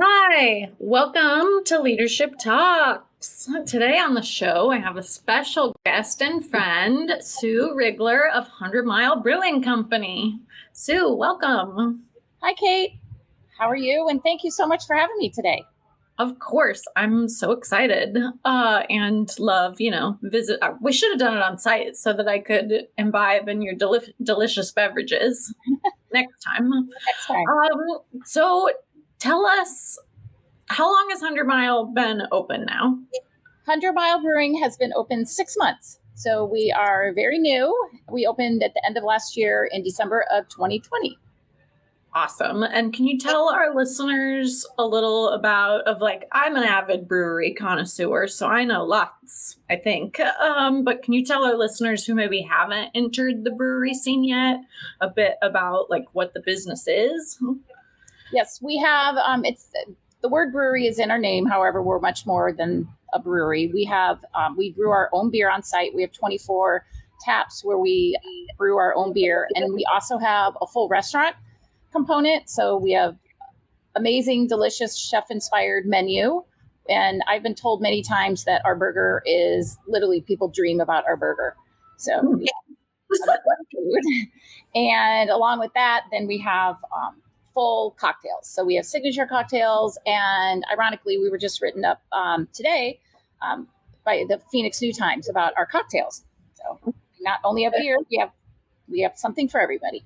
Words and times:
Hi, 0.00 0.70
welcome 0.78 1.64
to 1.66 1.80
Leadership 1.80 2.38
Talks. 2.38 3.48
Today 3.66 3.98
on 3.98 4.14
the 4.14 4.22
show, 4.22 4.70
I 4.70 4.78
have 4.78 4.96
a 4.96 5.02
special 5.02 5.76
guest 5.86 6.20
and 6.20 6.44
friend, 6.44 7.12
Sue 7.20 7.74
Rigler 7.74 8.30
of 8.30 8.44
100 8.44 8.84
Mile 8.84 9.20
Brewing 9.20 9.62
Company. 9.62 10.40
Sue, 10.72 11.14
welcome. 11.14 12.04
Hi, 12.42 12.54
Kate. 12.54 12.98
How 13.58 13.70
are 13.70 13.76
you? 13.76 14.08
And 14.08 14.22
thank 14.22 14.42
you 14.42 14.50
so 14.50 14.66
much 14.66 14.86
for 14.86 14.96
having 14.96 15.16
me 15.18 15.30
today. 15.30 15.64
Of 16.16 16.38
course, 16.38 16.84
I'm 16.94 17.28
so 17.28 17.50
excited 17.50 18.16
uh, 18.44 18.82
and 18.88 19.28
love, 19.38 19.80
you 19.80 19.90
know, 19.90 20.16
visit. 20.22 20.58
Uh, 20.62 20.74
we 20.80 20.92
should 20.92 21.10
have 21.10 21.18
done 21.18 21.36
it 21.36 21.42
on 21.42 21.58
site 21.58 21.96
so 21.96 22.12
that 22.12 22.28
I 22.28 22.38
could 22.38 22.86
imbibe 22.96 23.48
in 23.48 23.62
your 23.62 23.74
deli- 23.74 24.14
delicious 24.22 24.70
beverages 24.70 25.52
next 26.12 26.40
time. 26.42 26.70
Next 26.70 27.26
time. 27.26 27.44
Um, 27.48 28.20
so 28.24 28.70
tell 29.18 29.44
us, 29.44 29.98
how 30.68 30.86
long 30.86 31.08
has 31.10 31.20
100 31.20 31.46
Mile 31.46 31.86
been 31.86 32.22
open 32.30 32.64
now? 32.64 32.96
100 33.64 33.92
Mile 33.92 34.22
Brewing 34.22 34.60
has 34.62 34.76
been 34.76 34.92
open 34.94 35.26
six 35.26 35.56
months. 35.58 35.98
So 36.14 36.44
we 36.44 36.72
are 36.76 37.12
very 37.12 37.40
new. 37.40 37.74
We 38.08 38.24
opened 38.24 38.62
at 38.62 38.72
the 38.74 38.86
end 38.86 38.96
of 38.96 39.02
last 39.02 39.36
year 39.36 39.68
in 39.72 39.82
December 39.82 40.24
of 40.32 40.48
2020. 40.48 41.18
Awesome. 42.16 42.62
And 42.62 42.92
can 42.94 43.06
you 43.06 43.18
tell 43.18 43.48
our 43.48 43.74
listeners 43.74 44.64
a 44.78 44.86
little 44.86 45.30
about 45.30 45.80
of 45.88 46.00
like 46.00 46.28
I'm 46.30 46.54
an 46.54 46.62
avid 46.62 47.08
brewery 47.08 47.52
connoisseur, 47.52 48.28
so 48.28 48.46
I 48.46 48.62
know 48.62 48.84
lots, 48.84 49.56
I 49.68 49.74
think. 49.74 50.20
Um, 50.20 50.84
but 50.84 51.02
can 51.02 51.12
you 51.12 51.24
tell 51.24 51.44
our 51.44 51.56
listeners 51.56 52.06
who 52.06 52.14
maybe 52.14 52.40
haven't 52.40 52.90
entered 52.94 53.42
the 53.42 53.50
brewery 53.50 53.94
scene 53.94 54.22
yet 54.22 54.58
a 55.00 55.08
bit 55.08 55.38
about 55.42 55.90
like 55.90 56.04
what 56.12 56.34
the 56.34 56.40
business 56.40 56.86
is? 56.86 57.36
Yes, 58.32 58.60
we 58.62 58.78
have 58.78 59.16
um 59.16 59.44
it's 59.44 59.70
the 60.22 60.28
word 60.28 60.52
brewery 60.52 60.86
is 60.86 61.00
in 61.00 61.10
our 61.10 61.18
name, 61.18 61.46
however, 61.46 61.82
we're 61.82 61.98
much 61.98 62.26
more 62.26 62.52
than 62.52 62.88
a 63.12 63.18
brewery. 63.18 63.70
We 63.74 63.84
have 63.86 64.24
um, 64.36 64.56
we 64.56 64.70
brew 64.70 64.90
our 64.90 65.10
own 65.12 65.30
beer 65.30 65.50
on 65.50 65.64
site. 65.64 65.92
We 65.94 66.02
have 66.02 66.12
24 66.12 66.84
taps 67.24 67.64
where 67.64 67.78
we 67.78 68.16
brew 68.56 68.76
our 68.76 68.94
own 68.94 69.12
beer 69.12 69.48
and 69.54 69.74
we 69.74 69.84
also 69.92 70.18
have 70.18 70.56
a 70.60 70.66
full 70.66 70.88
restaurant 70.88 71.34
component. 71.94 72.50
So 72.50 72.76
we 72.76 72.92
have 72.92 73.16
amazing, 73.94 74.48
delicious 74.48 74.96
chef 74.98 75.30
inspired 75.30 75.86
menu. 75.86 76.42
And 76.88 77.22
I've 77.28 77.42
been 77.42 77.54
told 77.54 77.80
many 77.80 78.02
times 78.02 78.44
that 78.44 78.60
our 78.64 78.76
burger 78.76 79.22
is 79.24 79.78
literally 79.88 80.20
people 80.20 80.48
dream 80.48 80.80
about 80.80 81.04
our 81.06 81.16
burger. 81.16 81.56
So 81.96 82.20
Hmm. 82.20 82.42
yeah. 82.42 82.50
and 84.74 85.30
along 85.30 85.60
with 85.60 85.72
that, 85.74 86.04
then 86.10 86.26
we 86.26 86.38
have 86.38 86.76
um, 86.94 87.22
full 87.54 87.92
cocktails. 87.92 88.48
So 88.48 88.64
we 88.64 88.74
have 88.74 88.84
signature 88.84 89.26
cocktails. 89.26 89.96
And 90.04 90.64
ironically, 90.72 91.16
we 91.18 91.30
were 91.30 91.38
just 91.38 91.62
written 91.62 91.84
up 91.84 92.02
um, 92.12 92.48
today 92.52 92.98
um, 93.40 93.68
by 94.04 94.24
the 94.28 94.40
Phoenix 94.50 94.82
New 94.82 94.92
Times 94.92 95.28
about 95.28 95.52
our 95.56 95.64
cocktails. 95.66 96.24
So 96.54 96.94
not 97.20 97.38
only 97.44 97.62
have 97.62 97.72
beer, 97.72 97.98
we 98.10 98.18
have 98.18 98.30
we 98.88 99.00
have 99.00 99.12
something 99.16 99.48
for 99.48 99.60
everybody. 99.60 100.04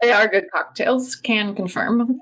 They 0.00 0.12
are 0.12 0.28
good 0.28 0.46
cocktails, 0.52 1.16
can 1.16 1.54
confirm. 1.54 2.20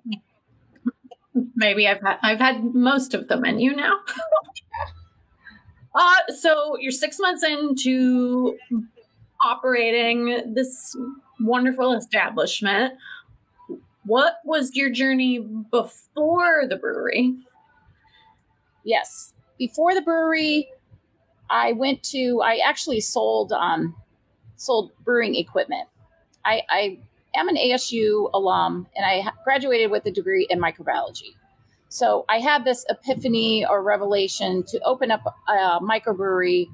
Maybe 1.55 1.87
I've 1.87 2.01
had 2.01 2.19
I've 2.23 2.39
had 2.39 2.75
most 2.75 3.13
of 3.13 3.29
the 3.29 3.37
menu 3.37 3.75
now. 3.75 4.01
uh, 5.95 6.33
so 6.35 6.77
you're 6.79 6.91
six 6.91 7.19
months 7.21 7.45
into 7.45 8.57
operating 9.45 10.55
this 10.55 10.97
wonderful 11.41 11.93
establishment. 11.93 12.95
What 14.05 14.37
was 14.45 14.75
your 14.75 14.89
journey 14.89 15.39
before 15.39 16.67
the 16.67 16.77
brewery? 16.77 17.35
Yes. 18.85 19.35
Before 19.59 19.95
the 19.95 20.01
brewery, 20.01 20.69
I 21.51 21.73
went 21.73 22.03
to 22.05 22.41
I 22.43 22.61
actually 22.65 23.01
sold 23.01 23.53
um 23.53 23.95
sold 24.57 24.93
brewing 25.05 25.35
equipment. 25.35 25.89
I, 26.45 26.63
I 26.69 26.99
am 27.37 27.49
an 27.49 27.57
ASU 27.57 28.31
alum 28.35 28.87
and 28.97 29.05
I 29.05 29.31
graduated 29.45 29.91
with 29.91 30.07
a 30.07 30.11
degree 30.11 30.47
in 30.49 30.61
microbiology. 30.61 31.35
So 31.89 32.25
I 32.29 32.39
had 32.39 32.65
this 32.65 32.85
epiphany 32.89 33.65
or 33.65 33.83
revelation 33.83 34.65
to 34.65 34.81
open 34.85 35.11
up 35.11 35.23
a 35.49 35.81
microbrewery 35.81 36.67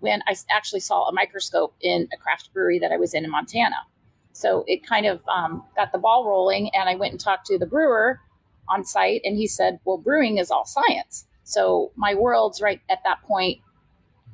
when 0.00 0.22
I 0.26 0.36
actually 0.50 0.80
saw 0.80 1.08
a 1.08 1.12
microscope 1.12 1.74
in 1.80 2.08
a 2.12 2.16
craft 2.16 2.52
brewery 2.52 2.78
that 2.80 2.92
I 2.92 2.96
was 2.96 3.14
in 3.14 3.24
in 3.24 3.30
Montana. 3.30 3.76
So 4.32 4.64
it 4.66 4.86
kind 4.86 5.06
of 5.06 5.26
um, 5.28 5.64
got 5.76 5.92
the 5.92 5.98
ball 5.98 6.26
rolling, 6.26 6.68
and 6.74 6.88
I 6.88 6.94
went 6.94 7.12
and 7.12 7.20
talked 7.20 7.46
to 7.46 7.58
the 7.58 7.64
brewer 7.64 8.20
on 8.68 8.84
site, 8.84 9.22
and 9.24 9.36
he 9.36 9.46
said, 9.46 9.80
"Well, 9.86 9.96
brewing 9.96 10.36
is 10.36 10.50
all 10.50 10.66
science." 10.66 11.26
So 11.44 11.92
my 11.96 12.14
worlds 12.14 12.60
right 12.60 12.80
at 12.90 13.02
that 13.04 13.22
point 13.22 13.60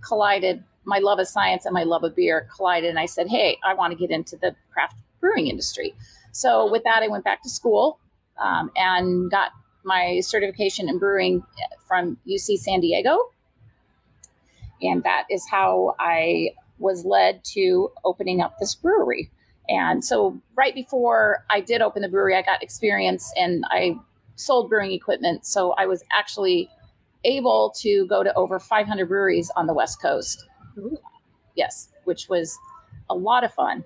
collided. 0.00 0.64
My 0.84 0.98
love 0.98 1.20
of 1.20 1.28
science 1.28 1.64
and 1.64 1.72
my 1.72 1.84
love 1.84 2.02
of 2.02 2.16
beer 2.16 2.48
collided, 2.56 2.90
and 2.90 2.98
I 2.98 3.06
said, 3.06 3.28
"Hey, 3.28 3.58
I 3.64 3.74
want 3.74 3.92
to 3.92 3.96
get 3.96 4.10
into 4.10 4.36
the 4.36 4.56
craft 4.72 4.96
brewing 5.22 5.48
industry." 5.48 5.94
So 6.32 6.70
with 6.70 6.84
that, 6.84 7.02
I 7.02 7.08
went 7.08 7.24
back 7.24 7.42
to 7.44 7.50
school 7.50 8.00
um, 8.38 8.70
and 8.76 9.30
got 9.30 9.52
my 9.84 10.20
certification 10.20 10.90
in 10.90 10.98
brewing 10.98 11.44
from 11.88 12.18
UC 12.28 12.58
San 12.58 12.80
Diego, 12.80 13.18
and 14.82 15.02
that 15.04 15.24
is 15.30 15.46
how 15.50 15.96
I 16.00 16.50
was 16.78 17.04
led 17.06 17.44
to 17.44 17.90
opening 18.04 18.42
up 18.42 18.58
this 18.58 18.74
brewery. 18.74 19.30
And 19.68 20.04
so, 20.04 20.40
right 20.56 20.74
before 20.74 21.44
I 21.50 21.60
did 21.60 21.82
open 21.82 22.02
the 22.02 22.08
brewery, 22.08 22.36
I 22.36 22.42
got 22.42 22.62
experience 22.62 23.32
and 23.36 23.64
I 23.70 23.96
sold 24.36 24.68
brewing 24.68 24.92
equipment. 24.92 25.46
So, 25.46 25.72
I 25.78 25.86
was 25.86 26.04
actually 26.12 26.68
able 27.24 27.72
to 27.78 28.06
go 28.08 28.24
to 28.24 28.34
over 28.34 28.58
500 28.58 29.06
breweries 29.08 29.50
on 29.56 29.66
the 29.68 29.74
West 29.74 30.02
Coast. 30.02 30.46
Yes, 31.54 31.90
which 32.04 32.28
was 32.28 32.58
a 33.12 33.14
lot 33.14 33.44
of 33.44 33.52
fun. 33.54 33.84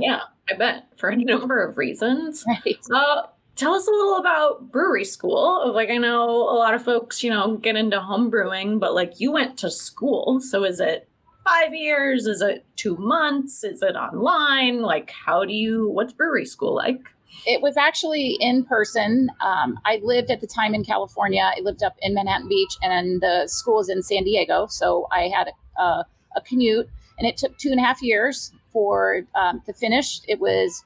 Yeah, 0.00 0.20
I 0.50 0.54
bet 0.54 0.86
for 0.96 1.08
a 1.08 1.16
number 1.16 1.62
of 1.62 1.78
reasons. 1.78 2.44
Right. 2.64 2.78
Uh, 2.92 3.22
tell 3.56 3.74
us 3.74 3.86
a 3.86 3.90
little 3.90 4.16
about 4.16 4.70
brewery 4.70 5.04
school. 5.04 5.72
Like 5.74 5.90
I 5.90 5.96
know 5.96 6.28
a 6.28 6.56
lot 6.56 6.74
of 6.74 6.82
folks, 6.82 7.22
you 7.22 7.30
know, 7.30 7.56
get 7.56 7.76
into 7.76 8.00
home 8.00 8.30
brewing, 8.30 8.78
but 8.78 8.94
like 8.94 9.20
you 9.20 9.32
went 9.32 9.58
to 9.58 9.70
school. 9.70 10.40
So 10.40 10.64
is 10.64 10.80
it 10.80 11.08
five 11.44 11.74
years? 11.74 12.26
Is 12.26 12.40
it 12.42 12.64
two 12.76 12.96
months? 12.96 13.64
Is 13.64 13.82
it 13.82 13.96
online? 13.96 14.82
Like 14.82 15.10
how 15.10 15.44
do 15.44 15.52
you? 15.52 15.88
What's 15.88 16.12
brewery 16.12 16.46
school 16.46 16.74
like? 16.74 17.00
It 17.46 17.62
was 17.62 17.76
actually 17.76 18.36
in 18.40 18.64
person. 18.64 19.30
Um, 19.40 19.78
I 19.84 20.00
lived 20.02 20.30
at 20.30 20.40
the 20.40 20.46
time 20.46 20.74
in 20.74 20.84
California. 20.84 21.42
I 21.56 21.60
lived 21.60 21.82
up 21.82 21.96
in 22.02 22.14
Manhattan 22.14 22.48
Beach, 22.48 22.76
and 22.82 23.20
the 23.20 23.46
school 23.46 23.76
was 23.76 23.88
in 23.88 24.02
San 24.02 24.24
Diego. 24.24 24.66
So 24.66 25.06
I 25.10 25.28
had 25.28 25.48
a, 25.48 25.82
a, 25.82 26.06
a 26.36 26.40
commute, 26.42 26.88
and 27.20 27.28
it 27.28 27.36
took 27.36 27.56
two 27.58 27.70
and 27.70 27.78
a 27.78 27.82
half 27.82 28.02
years 28.02 28.52
for 28.72 29.22
um, 29.34 29.60
to 29.66 29.72
finish. 29.72 30.20
It 30.26 30.40
was 30.40 30.84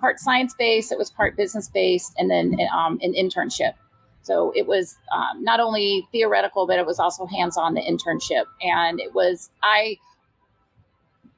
part 0.00 0.18
science 0.18 0.54
based, 0.58 0.90
it 0.90 0.98
was 0.98 1.10
part 1.10 1.36
business 1.36 1.68
based, 1.68 2.14
and 2.18 2.30
then 2.30 2.56
um, 2.74 2.98
an 3.02 3.12
internship. 3.12 3.74
So 4.22 4.52
it 4.56 4.66
was 4.66 4.96
um, 5.14 5.44
not 5.44 5.60
only 5.60 6.08
theoretical, 6.10 6.66
but 6.66 6.78
it 6.78 6.86
was 6.86 6.98
also 6.98 7.26
hands 7.26 7.58
on 7.58 7.74
the 7.74 7.82
internship. 7.82 8.46
And 8.62 8.98
it 8.98 9.14
was 9.14 9.50
I. 9.62 9.98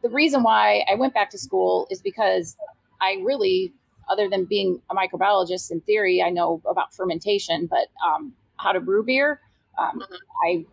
The 0.02 0.10
reason 0.10 0.44
why 0.44 0.84
I 0.88 0.94
went 0.94 1.12
back 1.12 1.31
to 1.31 1.38
school 1.38 1.88
is 1.90 2.00
because 2.00 2.56
I 3.00 3.20
really 3.25 3.72
other 4.08 4.28
than 4.28 4.44
being 4.44 4.81
a 4.88 4.94
microbiologist 4.94 5.72
in 5.72 5.81
theory, 5.81 6.22
I 6.22 6.31
know 6.31 6.62
about 6.64 6.94
fermentation, 6.94 7.66
but 7.66 7.88
um, 8.06 8.32
how 8.56 8.70
to 8.70 8.78
brew 8.78 9.02
beer, 9.02 9.40
um, 9.78 10.00
I 10.44 10.64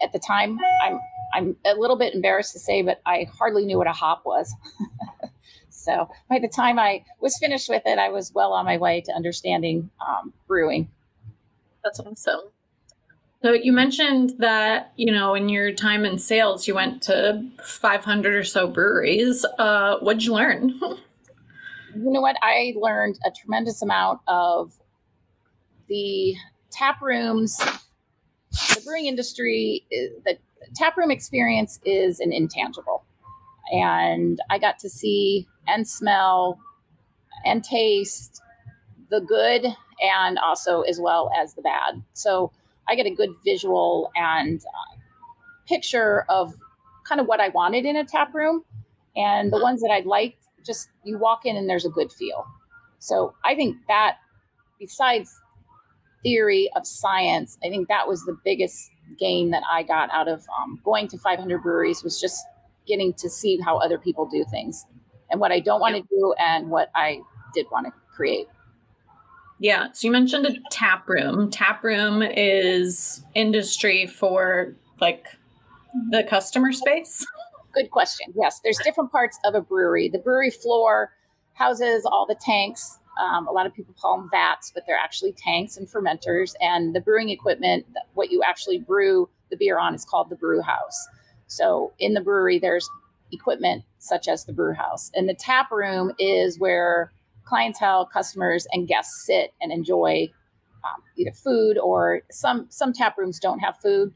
at 0.00 0.12
the 0.12 0.20
time 0.20 0.58
I'm 0.84 1.00
I'm 1.34 1.56
a 1.64 1.74
little 1.74 1.96
bit 1.96 2.14
embarrassed 2.14 2.52
to 2.52 2.58
say, 2.58 2.82
but 2.82 3.00
I 3.06 3.26
hardly 3.38 3.64
knew 3.64 3.78
what 3.78 3.86
a 3.86 3.92
hop 3.92 4.22
was. 4.24 4.54
so 5.68 6.08
by 6.28 6.38
the 6.38 6.48
time 6.48 6.78
I 6.78 7.04
was 7.20 7.36
finished 7.38 7.68
with 7.68 7.82
it, 7.86 7.98
I 7.98 8.08
was 8.08 8.32
well 8.32 8.52
on 8.52 8.64
my 8.64 8.76
way 8.76 9.00
to 9.02 9.12
understanding 9.12 9.90
um, 10.06 10.32
brewing. 10.46 10.90
That's 11.84 12.00
awesome. 12.00 12.40
So 13.42 13.52
you 13.52 13.70
mentioned 13.70 14.34
that 14.38 14.92
you 14.96 15.12
know 15.12 15.34
in 15.34 15.48
your 15.48 15.72
time 15.72 16.04
in 16.04 16.18
sales, 16.18 16.66
you 16.66 16.74
went 16.74 17.02
to 17.02 17.44
500 17.62 18.34
or 18.34 18.42
so 18.42 18.66
breweries. 18.66 19.44
Uh, 19.58 19.98
what'd 19.98 20.24
you 20.24 20.32
learn? 20.32 20.68
you 20.80 22.10
know 22.10 22.20
what? 22.20 22.36
I 22.42 22.74
learned 22.76 23.18
a 23.24 23.30
tremendous 23.30 23.82
amount 23.82 24.20
of 24.26 24.72
the 25.88 26.34
tap 26.72 27.00
rooms, 27.00 27.56
the 28.50 28.80
brewing 28.84 29.06
industry. 29.06 29.86
The 29.90 30.38
tap 30.74 30.96
room 30.96 31.10
experience 31.10 31.80
is 31.84 32.20
an 32.20 32.32
intangible, 32.32 33.04
and 33.72 34.40
I 34.50 34.58
got 34.58 34.78
to 34.80 34.90
see 34.90 35.46
and 35.66 35.86
smell 35.86 36.58
and 37.44 37.62
taste 37.62 38.40
the 39.10 39.20
good 39.20 39.66
and 40.00 40.38
also 40.38 40.82
as 40.82 41.00
well 41.00 41.30
as 41.40 41.54
the 41.54 41.62
bad. 41.62 42.02
So 42.12 42.52
I 42.88 42.94
get 42.94 43.06
a 43.06 43.10
good 43.10 43.30
visual 43.44 44.10
and 44.14 44.60
uh, 44.60 44.96
picture 45.66 46.24
of 46.28 46.54
kind 47.06 47.20
of 47.20 47.26
what 47.26 47.40
I 47.40 47.48
wanted 47.48 47.84
in 47.84 47.96
a 47.96 48.04
tap 48.04 48.34
room. 48.34 48.64
And 49.16 49.52
the 49.52 49.58
ones 49.58 49.80
that 49.80 49.90
I 49.90 50.00
liked, 50.00 50.44
just 50.64 50.88
you 51.04 51.18
walk 51.18 51.46
in 51.46 51.56
and 51.56 51.68
there's 51.68 51.86
a 51.86 51.90
good 51.90 52.12
feel. 52.12 52.44
So 52.98 53.34
I 53.44 53.54
think 53.54 53.76
that, 53.88 54.16
besides 54.78 55.30
theory 56.22 56.68
of 56.76 56.86
science, 56.86 57.56
I 57.64 57.68
think 57.68 57.88
that 57.88 58.08
was 58.08 58.24
the 58.24 58.36
biggest 58.44 58.90
gain 59.18 59.50
that 59.50 59.62
I 59.70 59.82
got 59.82 60.10
out 60.10 60.28
of 60.28 60.44
um, 60.60 60.80
going 60.84 61.08
to 61.08 61.18
500 61.18 61.62
breweries 61.62 62.02
was 62.02 62.20
just 62.20 62.44
getting 62.86 63.12
to 63.14 63.28
see 63.28 63.58
how 63.60 63.78
other 63.78 63.98
people 63.98 64.26
do 64.26 64.44
things 64.50 64.84
and 65.30 65.40
what 65.40 65.52
I 65.52 65.60
don't 65.60 65.80
want 65.80 65.96
to 65.96 66.02
do 66.02 66.34
and 66.38 66.70
what 66.70 66.90
I 66.94 67.20
did 67.54 67.66
want 67.70 67.86
to 67.86 67.92
create. 68.14 68.46
Yeah. 69.58 69.88
So 69.92 70.06
you 70.06 70.12
mentioned 70.12 70.46
a 70.46 70.54
tap 70.70 71.08
room. 71.08 71.50
Tap 71.50 71.82
room 71.82 72.22
is 72.22 73.24
industry 73.34 74.06
for 74.06 74.74
like 75.00 75.26
the 76.10 76.22
customer 76.24 76.72
space. 76.72 77.26
Good 77.74 77.90
question. 77.90 78.32
Yes, 78.36 78.60
there's 78.62 78.78
different 78.78 79.10
parts 79.12 79.38
of 79.44 79.54
a 79.54 79.60
brewery. 79.60 80.08
The 80.08 80.18
brewery 80.18 80.50
floor 80.50 81.12
houses 81.54 82.04
all 82.04 82.26
the 82.26 82.36
tanks. 82.40 82.98
Um, 83.18 83.46
a 83.46 83.52
lot 83.52 83.66
of 83.66 83.74
people 83.74 83.94
call 84.00 84.18
them 84.18 84.28
vats, 84.30 84.70
but 84.74 84.84
they're 84.86 84.98
actually 84.98 85.32
tanks 85.32 85.76
and 85.76 85.88
fermenters. 85.88 86.54
And 86.60 86.94
the 86.94 87.00
brewing 87.00 87.30
equipment, 87.30 87.86
what 88.14 88.30
you 88.30 88.42
actually 88.42 88.78
brew 88.78 89.28
the 89.50 89.56
beer 89.56 89.78
on, 89.78 89.94
is 89.94 90.04
called 90.04 90.28
the 90.30 90.36
brew 90.36 90.60
house. 90.60 91.08
So 91.46 91.92
in 91.98 92.14
the 92.14 92.20
brewery, 92.20 92.58
there's 92.58 92.88
equipment 93.32 93.84
such 93.98 94.28
as 94.28 94.44
the 94.44 94.52
brew 94.52 94.74
house. 94.74 95.10
And 95.14 95.28
the 95.28 95.34
tap 95.34 95.70
room 95.70 96.12
is 96.18 96.58
where 96.58 97.12
clientele, 97.44 98.06
customers, 98.06 98.66
and 98.72 98.88
guests 98.88 99.24
sit 99.24 99.52
and 99.60 99.72
enjoy 99.72 100.28
um, 100.84 101.02
either 101.16 101.32
food 101.32 101.78
or 101.78 102.22
some 102.30 102.66
some 102.70 102.92
tap 102.92 103.16
rooms 103.18 103.40
don't 103.40 103.58
have 103.60 103.76
food, 103.82 104.12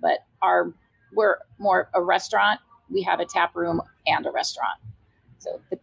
but 0.00 0.20
are 0.40 0.72
we're 1.14 1.38
more 1.58 1.88
a 1.94 2.02
restaurant. 2.02 2.60
We 2.90 3.02
have 3.02 3.20
a 3.20 3.24
tap 3.24 3.56
room 3.56 3.80
and 4.06 4.26
a 4.26 4.30
restaurant. 4.30 4.78
So 5.38 5.60
the 5.70 5.78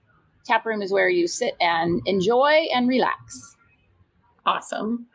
tap 0.50 0.66
room 0.66 0.82
is 0.82 0.92
where 0.92 1.10
you 1.10 1.28
sit 1.28 1.56
and 1.62 2.02
enjoy 2.06 2.66
and 2.74 2.88
relax. 2.88 3.56
Awesome. 4.46 5.08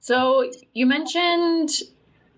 So 0.00 0.50
you 0.72 0.86
mentioned 0.86 1.70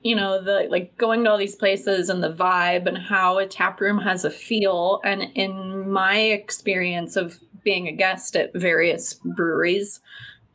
you 0.02 0.16
know 0.16 0.42
the 0.42 0.66
like 0.70 0.96
going 0.96 1.24
to 1.24 1.30
all 1.30 1.36
these 1.36 1.56
places 1.56 2.08
and 2.08 2.22
the 2.22 2.32
vibe 2.32 2.86
and 2.86 2.96
how 2.96 3.36
a 3.36 3.46
tap 3.46 3.80
room 3.80 3.98
has 3.98 4.24
a 4.24 4.30
feel. 4.30 5.00
And 5.04 5.24
in 5.34 5.90
my 5.90 6.18
experience 6.18 7.16
of 7.16 7.38
being 7.62 7.86
a 7.86 7.92
guest 7.92 8.34
at 8.36 8.54
various 8.54 9.14
breweries 9.14 10.00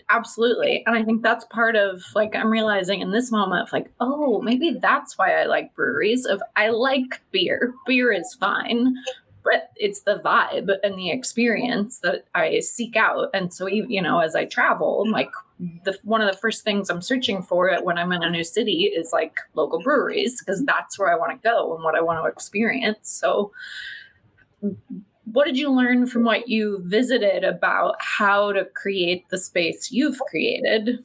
absolutely. 0.10 0.84
And 0.86 0.96
i 0.96 1.04
think 1.04 1.24
that's 1.24 1.46
part 1.46 1.76
of 1.76 2.04
like 2.14 2.36
i'm 2.36 2.50
realizing 2.50 3.02
in 3.02 3.12
this 3.12 3.32
moment 3.32 3.72
like 3.74 3.92
oh 4.00 4.42
maybe 4.42 4.78
that's 4.80 5.18
why 5.18 5.42
i 5.42 5.46
like 5.46 5.76
breweries. 5.76 6.26
Of 6.26 6.42
i 6.56 6.70
like 6.70 7.22
beer. 7.32 7.74
Beer 7.88 8.12
is 8.12 8.36
fine 8.40 8.96
but 9.46 9.72
it's 9.78 10.02
the 10.02 10.20
vibe 10.26 10.70
and 10.84 10.98
the 11.00 11.12
experience 11.12 12.00
that 12.00 12.26
i 12.36 12.60
seek 12.60 12.98
out. 12.98 13.30
And 13.34 13.54
so 13.54 13.68
you 13.68 14.02
know 14.02 14.20
as 14.20 14.36
i 14.36 14.44
travel 14.46 15.04
mm-hmm. 15.06 15.14
like 15.14 15.32
the 15.86 15.98
one 16.04 16.22
of 16.22 16.30
the 16.30 16.38
first 16.38 16.66
things 16.66 16.90
i'm 16.90 17.02
searching 17.02 17.42
for 17.42 17.70
it 17.70 17.86
when 17.86 17.98
i'm 17.98 18.12
in 18.12 18.24
a 18.24 18.30
new 18.30 18.44
city 18.44 18.92
is 18.94 19.14
like 19.14 19.40
local 19.54 19.82
breweries 19.82 20.42
because 20.42 20.58
mm-hmm. 20.58 20.66
that's 20.66 21.00
where 21.00 21.10
i 21.10 21.16
want 21.16 21.32
to 21.32 21.48
go 21.48 21.74
and 21.74 21.84
what 21.84 21.96
i 21.96 22.02
want 22.02 22.22
to 22.22 22.30
experience. 22.30 23.10
So 23.10 23.54
what 25.32 25.46
did 25.46 25.58
you 25.58 25.72
learn 25.72 26.08
from 26.08 26.24
what 26.24 26.48
you 26.48 26.82
visited 26.86 27.44
about 27.44 27.96
how 28.00 28.52
to 28.52 28.66
create 28.66 29.28
the 29.30 29.38
space 29.38 29.92
you've 29.92 30.20
created? 30.30 31.04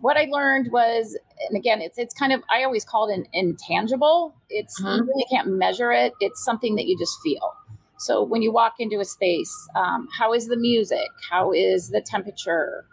What 0.00 0.16
I 0.16 0.28
learned 0.30 0.70
was, 0.70 1.16
and 1.48 1.56
again, 1.56 1.80
it's 1.80 1.98
it's 1.98 2.14
kind 2.14 2.32
of 2.32 2.42
I 2.50 2.64
always 2.64 2.84
call 2.84 3.08
it 3.08 3.14
an 3.14 3.26
intangible. 3.32 4.34
It's 4.50 4.80
mm-hmm. 4.80 4.96
you 4.96 5.04
really 5.04 5.26
can't 5.30 5.48
measure 5.48 5.92
it. 5.92 6.12
It's 6.20 6.44
something 6.44 6.76
that 6.76 6.86
you 6.86 6.98
just 6.98 7.18
feel. 7.22 7.54
So 7.98 8.22
when 8.22 8.42
you 8.42 8.52
walk 8.52 8.74
into 8.78 9.00
a 9.00 9.04
space, 9.04 9.52
um, 9.74 10.08
how 10.16 10.32
is 10.32 10.46
the 10.46 10.56
music? 10.56 11.08
How 11.30 11.52
is 11.52 11.90
the 11.90 12.00
temperature? 12.00 12.84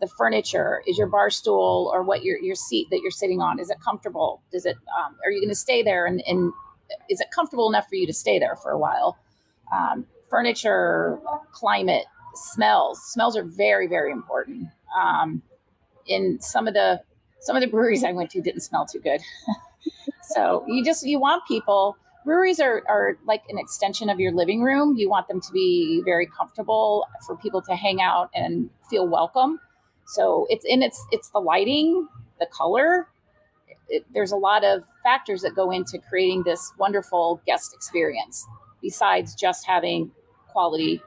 The 0.00 0.08
furniture 0.08 0.82
is 0.86 0.96
your 0.96 1.08
bar 1.08 1.28
stool 1.28 1.90
or 1.92 2.02
what 2.02 2.24
your 2.24 2.38
your 2.38 2.54
seat 2.54 2.88
that 2.90 3.00
you're 3.02 3.10
sitting 3.10 3.40
on. 3.40 3.60
Is 3.60 3.70
it 3.70 3.78
comfortable? 3.84 4.40
Does 4.50 4.64
it? 4.64 4.76
Um, 4.98 5.16
are 5.24 5.30
you 5.30 5.40
going 5.40 5.50
to 5.50 5.54
stay 5.54 5.82
there 5.82 6.06
and, 6.06 6.22
and 6.26 6.52
is 7.08 7.20
it 7.20 7.28
comfortable 7.30 7.68
enough 7.68 7.88
for 7.88 7.96
you 7.96 8.06
to 8.06 8.12
stay 8.12 8.38
there 8.38 8.56
for 8.56 8.70
a 8.70 8.78
while? 8.78 9.18
Um, 9.72 10.06
furniture, 10.28 11.20
climate, 11.52 12.04
smells. 12.34 13.02
Smells 13.02 13.36
are 13.36 13.44
very, 13.44 13.86
very 13.86 14.12
important. 14.12 14.68
Um, 14.98 15.42
in 16.10 16.38
some 16.40 16.68
of 16.68 16.74
the 16.74 17.00
some 17.40 17.56
of 17.56 17.62
the 17.62 17.68
breweries 17.68 18.04
I 18.04 18.12
went 18.12 18.30
to 18.32 18.42
didn't 18.42 18.60
smell 18.60 18.84
too 18.84 19.00
good. 19.00 19.20
so 20.22 20.64
you 20.68 20.84
just 20.84 21.06
you 21.06 21.18
want 21.18 21.46
people. 21.46 21.96
Breweries 22.22 22.60
are, 22.60 22.82
are 22.86 23.16
like 23.26 23.42
an 23.48 23.58
extension 23.58 24.10
of 24.10 24.20
your 24.20 24.30
living 24.30 24.60
room. 24.60 24.94
You 24.98 25.08
want 25.08 25.26
them 25.26 25.40
to 25.40 25.52
be 25.52 26.02
very 26.04 26.26
comfortable 26.26 27.06
for 27.26 27.34
people 27.34 27.62
to 27.62 27.74
hang 27.74 28.02
out 28.02 28.28
and 28.34 28.68
feel 28.90 29.08
welcome. 29.08 29.58
So 30.04 30.46
it's 30.50 30.66
in 30.66 30.82
it's 30.82 31.02
it's 31.12 31.30
the 31.30 31.38
lighting, 31.38 32.06
the 32.38 32.46
color, 32.46 33.08
it, 33.90 34.06
there's 34.14 34.32
a 34.32 34.36
lot 34.36 34.64
of 34.64 34.84
factors 35.02 35.42
that 35.42 35.54
go 35.54 35.70
into 35.70 35.98
creating 36.08 36.44
this 36.44 36.72
wonderful 36.78 37.40
guest 37.46 37.74
experience 37.74 38.46
besides 38.80 39.34
just 39.34 39.66
having 39.66 40.10
quality 40.48 41.02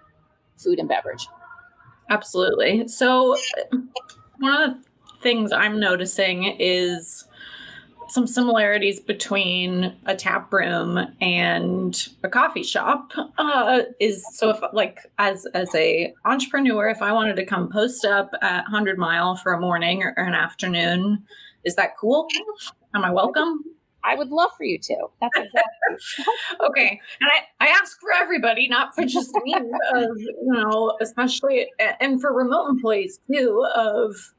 food 0.57 0.79
and 0.79 0.87
beverage. 0.87 1.27
Absolutely. 2.09 2.87
So, 2.87 3.37
one 4.39 4.61
of 4.61 4.69
the 4.69 4.83
things 5.23 5.51
I'm 5.51 5.79
noticing 5.79 6.43
is 6.59 7.25
some 8.09 8.27
similarities 8.27 8.99
between 8.99 9.95
a 10.05 10.15
tap 10.15 10.53
room 10.53 10.99
and 11.21 12.09
a 12.21 12.29
coffee 12.29 12.61
shop 12.61 13.11
uh, 13.37 13.81
is 13.99 14.23
so 14.37 14.49
if 14.51 14.59
like 14.73 14.99
as 15.17 15.47
as 15.55 15.73
a 15.73 16.13
entrepreneur 16.25 16.89
if 16.89 17.01
i 17.01 17.13
wanted 17.13 17.37
to 17.37 17.45
come 17.45 17.71
post 17.71 18.03
up 18.03 18.29
at 18.41 18.63
100 18.63 18.97
mile 18.99 19.35
for 19.35 19.53
a 19.53 19.59
morning 19.59 20.03
or, 20.03 20.13
or 20.17 20.25
an 20.25 20.35
afternoon 20.35 21.23
is 21.63 21.75
that 21.75 21.97
cool? 21.97 22.27
Am 22.93 23.03
I 23.03 23.11
welcome? 23.11 23.63
I 24.03 24.15
would 24.15 24.29
love 24.29 24.51
for 24.57 24.65
you 24.65 24.77
to. 24.79 25.07
That's 25.21 25.37
exactly. 25.37 26.25
okay. 26.69 26.99
And 27.21 27.29
I, 27.31 27.65
I 27.65 27.69
ask 27.69 27.99
for 28.01 28.11
everybody, 28.11 28.67
not 28.67 28.93
for 28.93 29.05
just 29.05 29.33
me, 29.43 29.55
of, 29.55 30.17
you 30.17 30.37
know, 30.45 30.97
especially, 30.99 31.67
and 32.01 32.19
for 32.19 32.33
remote 32.33 32.67
employees 32.69 33.19
too, 33.31 33.65
of, 33.75 34.33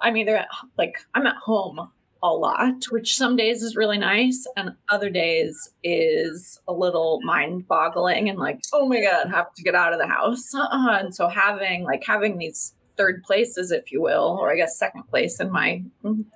I 0.00 0.10
mean, 0.10 0.26
they're 0.26 0.38
at, 0.38 0.48
like, 0.78 0.96
I'm 1.14 1.26
at 1.26 1.36
home 1.36 1.90
a 2.22 2.28
lot, 2.28 2.84
which 2.90 3.16
some 3.16 3.36
days 3.36 3.62
is 3.62 3.76
really 3.76 3.98
nice, 3.98 4.46
and 4.56 4.70
other 4.90 5.10
days 5.10 5.70
is 5.82 6.60
a 6.68 6.72
little 6.72 7.20
mind 7.22 7.66
boggling 7.66 8.28
and 8.28 8.38
like, 8.38 8.60
oh 8.72 8.86
my 8.86 9.00
God, 9.00 9.28
I 9.28 9.30
have 9.30 9.54
to 9.54 9.62
get 9.62 9.74
out 9.74 9.92
of 9.92 9.98
the 9.98 10.06
house. 10.06 10.54
Uh, 10.54 10.98
and 11.00 11.14
so 11.14 11.28
having, 11.28 11.84
like, 11.84 12.04
having 12.04 12.38
these 12.38 12.74
third 12.96 13.22
places, 13.24 13.70
if 13.70 13.90
you 13.90 14.02
will, 14.02 14.36
or 14.38 14.52
I 14.52 14.56
guess 14.56 14.78
second 14.78 15.04
place 15.08 15.40
in 15.40 15.50
my 15.50 15.82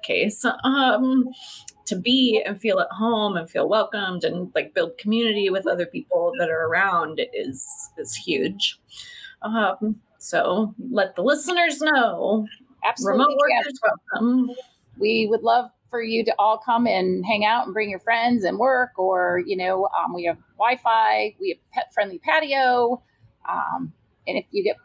case, 0.02 0.42
um, 0.64 1.28
to 1.84 1.96
be 1.96 2.42
and 2.46 2.58
feel 2.58 2.80
at 2.80 2.88
home 2.90 3.36
and 3.36 3.50
feel 3.50 3.68
welcomed 3.68 4.24
and 4.24 4.50
like 4.54 4.72
build 4.72 4.96
community 4.96 5.50
with 5.50 5.66
other 5.66 5.84
people 5.84 6.32
that 6.38 6.48
are 6.48 6.66
around 6.66 7.20
is 7.34 7.62
is 7.98 8.16
huge. 8.16 8.80
Um, 9.42 10.00
so 10.18 10.74
let 10.90 11.16
the 11.16 11.22
listeners 11.22 11.82
know. 11.82 12.46
Absolutely. 12.84 13.36
Remote. 14.20 14.56
We 14.98 15.26
would 15.28 15.42
love 15.42 15.70
for 15.90 16.02
you 16.02 16.24
to 16.24 16.34
all 16.38 16.58
come 16.58 16.86
and 16.86 17.24
hang 17.24 17.44
out 17.44 17.66
and 17.66 17.74
bring 17.74 17.88
your 17.88 18.00
friends 18.00 18.44
and 18.44 18.58
work, 18.58 18.98
or 18.98 19.42
you 19.46 19.56
know, 19.56 19.88
um, 19.98 20.14
we 20.14 20.24
have 20.24 20.38
Wi-Fi, 20.58 21.34
we 21.40 21.50
have 21.50 21.58
pet-friendly 21.72 22.18
patio, 22.18 23.02
um, 23.48 23.92
and 24.26 24.36
if 24.36 24.44
you 24.50 24.62
get 24.62 24.76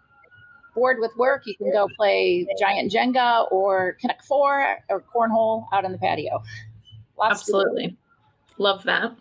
bored 0.75 0.97
with 0.99 1.11
work, 1.17 1.43
you 1.45 1.55
can 1.55 1.71
go 1.71 1.87
play 1.97 2.47
giant 2.59 2.91
Jenga 2.91 3.51
or 3.51 3.97
Connect 3.99 4.23
Four 4.23 4.77
or 4.89 5.03
cornhole 5.13 5.65
out 5.73 5.83
in 5.83 5.91
the 5.91 5.97
patio. 5.97 6.41
Lots 7.17 7.41
Absolutely. 7.41 7.97
Love 8.57 8.83
that. 8.83 9.15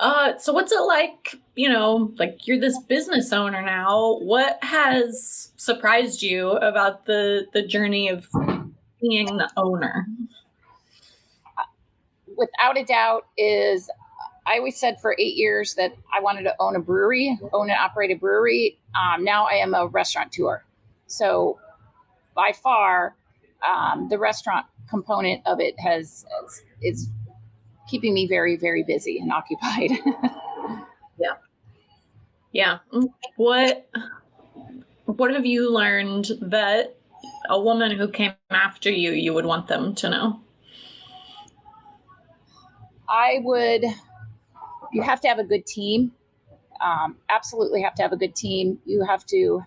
Uh, 0.00 0.36
so 0.38 0.52
what's 0.52 0.72
it 0.72 0.80
like, 0.80 1.36
you 1.54 1.68
know, 1.68 2.12
like 2.18 2.46
you're 2.46 2.58
this 2.58 2.78
business 2.88 3.32
owner 3.32 3.62
now. 3.62 4.18
What 4.20 4.58
has 4.64 5.52
surprised 5.56 6.22
you 6.22 6.52
about 6.52 7.04
the 7.04 7.46
the 7.52 7.62
journey 7.62 8.08
of 8.08 8.26
being 9.00 9.36
the 9.36 9.50
owner? 9.56 10.06
without 12.40 12.78
a 12.78 12.84
doubt, 12.84 13.26
is 13.36 13.88
I 14.46 14.56
always 14.56 14.80
said 14.80 15.00
for 15.00 15.14
eight 15.18 15.36
years 15.36 15.74
that 15.74 15.94
I 16.12 16.20
wanted 16.20 16.42
to 16.44 16.54
own 16.58 16.74
a 16.74 16.80
brewery, 16.80 17.38
own 17.52 17.70
and 17.70 17.78
operate 17.78 18.10
a 18.10 18.14
brewery. 18.14 18.78
Um, 18.94 19.22
now 19.22 19.44
I 19.44 19.56
am 19.56 19.74
a 19.74 19.86
restaurateur. 19.86 20.64
So 21.06 21.60
by 22.34 22.52
far, 22.52 23.14
um, 23.68 24.08
the 24.08 24.18
restaurant 24.18 24.66
component 24.88 25.46
of 25.46 25.60
it 25.60 25.78
has, 25.78 26.24
has 26.40 26.62
is 26.80 27.08
keeping 27.90 28.14
me 28.14 28.26
very, 28.26 28.56
very 28.56 28.82
busy 28.82 29.18
and 29.18 29.32
occupied. 29.40 29.90
yeah. 31.18 31.34
Yeah. 32.52 32.78
What 33.36 33.88
what 35.06 35.32
have 35.32 35.46
you 35.46 35.72
learned 35.72 36.30
that 36.40 36.96
a 37.48 37.60
woman 37.60 37.96
who 37.96 38.08
came 38.08 38.32
after 38.50 38.90
you 38.90 39.12
you 39.12 39.34
would 39.34 39.46
want 39.46 39.68
them 39.68 39.94
to 39.96 40.08
know? 40.08 40.40
I 43.08 43.40
would 43.42 43.84
you 44.92 45.02
have 45.02 45.20
to 45.20 45.28
have 45.28 45.38
a 45.38 45.44
good 45.44 45.66
team. 45.66 46.12
Um, 46.80 47.16
absolutely 47.28 47.82
have 47.82 47.94
to 47.96 48.02
have 48.02 48.12
a 48.12 48.16
good 48.16 48.34
team. 48.34 48.78
You 48.86 49.04
have 49.04 49.26
to 49.26 49.64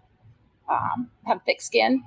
um, 0.69 1.09
have 1.25 1.41
thick 1.45 1.61
skin 1.61 2.03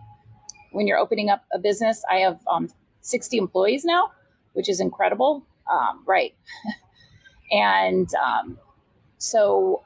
when 0.72 0.86
you're 0.86 0.98
opening 0.98 1.30
up 1.30 1.44
a 1.52 1.58
business. 1.58 2.02
I 2.10 2.16
have 2.16 2.40
um, 2.50 2.68
60 3.02 3.38
employees 3.38 3.84
now, 3.84 4.10
which 4.52 4.68
is 4.68 4.80
incredible. 4.80 5.46
Um, 5.70 6.02
right. 6.06 6.34
and 7.50 8.08
um, 8.14 8.58
so, 9.18 9.82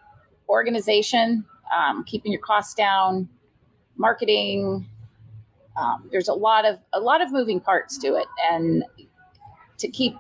organization, 0.49 1.45
um, 1.77 2.05
keeping 2.05 2.33
your 2.33 2.41
costs 2.41 2.75
down, 2.75 3.29
marketing. 3.97 4.87
there's 6.11 6.29
a 6.29 6.35
lot 6.35 6.65
of 6.67 6.79
a 6.93 7.01
lot 7.01 7.23
of 7.23 7.33
moving 7.33 7.61
parts 7.61 7.97
to 7.99 8.17
it, 8.17 8.27
and 8.51 8.85
to 9.79 9.89
keep 9.89 10.15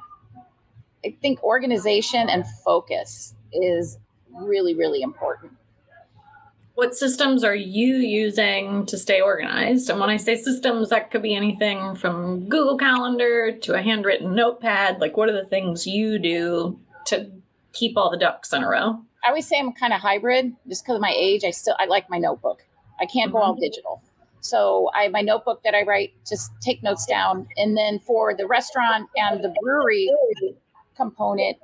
I 1.04 1.16
think 1.22 1.42
organization 1.42 2.28
and 2.28 2.44
focus 2.64 3.34
is 3.52 3.98
really, 4.32 4.74
really 4.74 5.02
important. 5.02 5.52
What 6.74 6.94
systems 6.94 7.44
are 7.44 7.54
you 7.54 7.96
using 7.96 8.86
to 8.86 8.96
stay 8.96 9.20
organized? 9.20 9.90
And 9.90 10.00
when 10.00 10.08
I 10.08 10.16
say 10.16 10.36
systems, 10.36 10.88
that 10.88 11.10
could 11.10 11.22
be 11.22 11.34
anything 11.34 11.94
from 11.94 12.48
Google 12.48 12.78
Calendar 12.78 13.52
to 13.52 13.74
a 13.74 13.82
handwritten 13.82 14.34
notepad. 14.34 15.00
Like, 15.00 15.16
what 15.16 15.28
are 15.28 15.32
the 15.32 15.44
things 15.44 15.86
you 15.86 16.18
do 16.18 16.78
to 17.06 17.30
keep 17.72 17.96
all 17.96 18.10
the 18.10 18.16
ducks 18.16 18.52
in 18.52 18.62
a 18.62 18.68
row? 18.68 19.00
I 19.24 19.28
always 19.28 19.46
say 19.46 19.58
I'm 19.58 19.72
kind 19.72 19.92
of 19.92 20.00
hybrid 20.00 20.54
just 20.68 20.84
because 20.84 20.96
of 20.96 21.02
my 21.02 21.14
age. 21.14 21.44
I 21.44 21.50
still 21.50 21.76
I 21.78 21.84
like 21.84 22.08
my 22.08 22.18
notebook. 22.18 22.64
I 22.98 23.06
can't 23.06 23.28
mm-hmm. 23.28 23.36
go 23.38 23.42
all 23.42 23.54
digital. 23.54 24.02
So 24.40 24.90
I 24.94 25.02
have 25.02 25.12
my 25.12 25.20
notebook 25.20 25.62
that 25.64 25.74
I 25.74 25.82
write, 25.82 26.12
just 26.26 26.50
take 26.62 26.82
notes 26.82 27.04
down. 27.04 27.46
And 27.58 27.76
then 27.76 27.98
for 27.98 28.34
the 28.34 28.46
restaurant 28.46 29.08
and 29.16 29.44
the 29.44 29.54
brewery, 29.62 30.10
component 30.96 31.58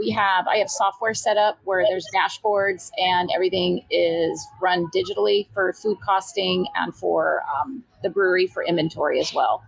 we 0.00 0.10
have 0.10 0.48
i 0.48 0.56
have 0.56 0.70
software 0.70 1.14
set 1.14 1.36
up 1.36 1.58
where 1.64 1.84
there's 1.88 2.06
dashboards 2.14 2.90
and 2.96 3.30
everything 3.34 3.84
is 3.90 4.44
run 4.60 4.86
digitally 4.94 5.46
for 5.52 5.72
food 5.74 5.98
costing 6.04 6.66
and 6.74 6.94
for 6.94 7.42
um, 7.54 7.84
the 8.02 8.10
brewery 8.10 8.46
for 8.46 8.62
inventory 8.62 9.20
as 9.20 9.32
well. 9.34 9.62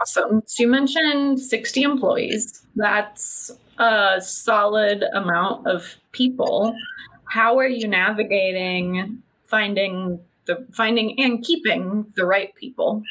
Awesome. 0.00 0.42
So 0.46 0.62
you 0.62 0.68
mentioned 0.68 1.40
60 1.40 1.82
employees. 1.82 2.66
That's 2.74 3.50
a 3.78 4.20
solid 4.20 5.04
amount 5.14 5.66
of 5.66 5.96
people. 6.12 6.74
How 7.26 7.58
are 7.58 7.68
you 7.68 7.86
navigating 7.88 9.22
finding 9.44 10.20
the 10.46 10.66
finding 10.72 11.18
and 11.20 11.42
keeping 11.42 12.12
the 12.16 12.26
right 12.26 12.54
people? 12.56 13.02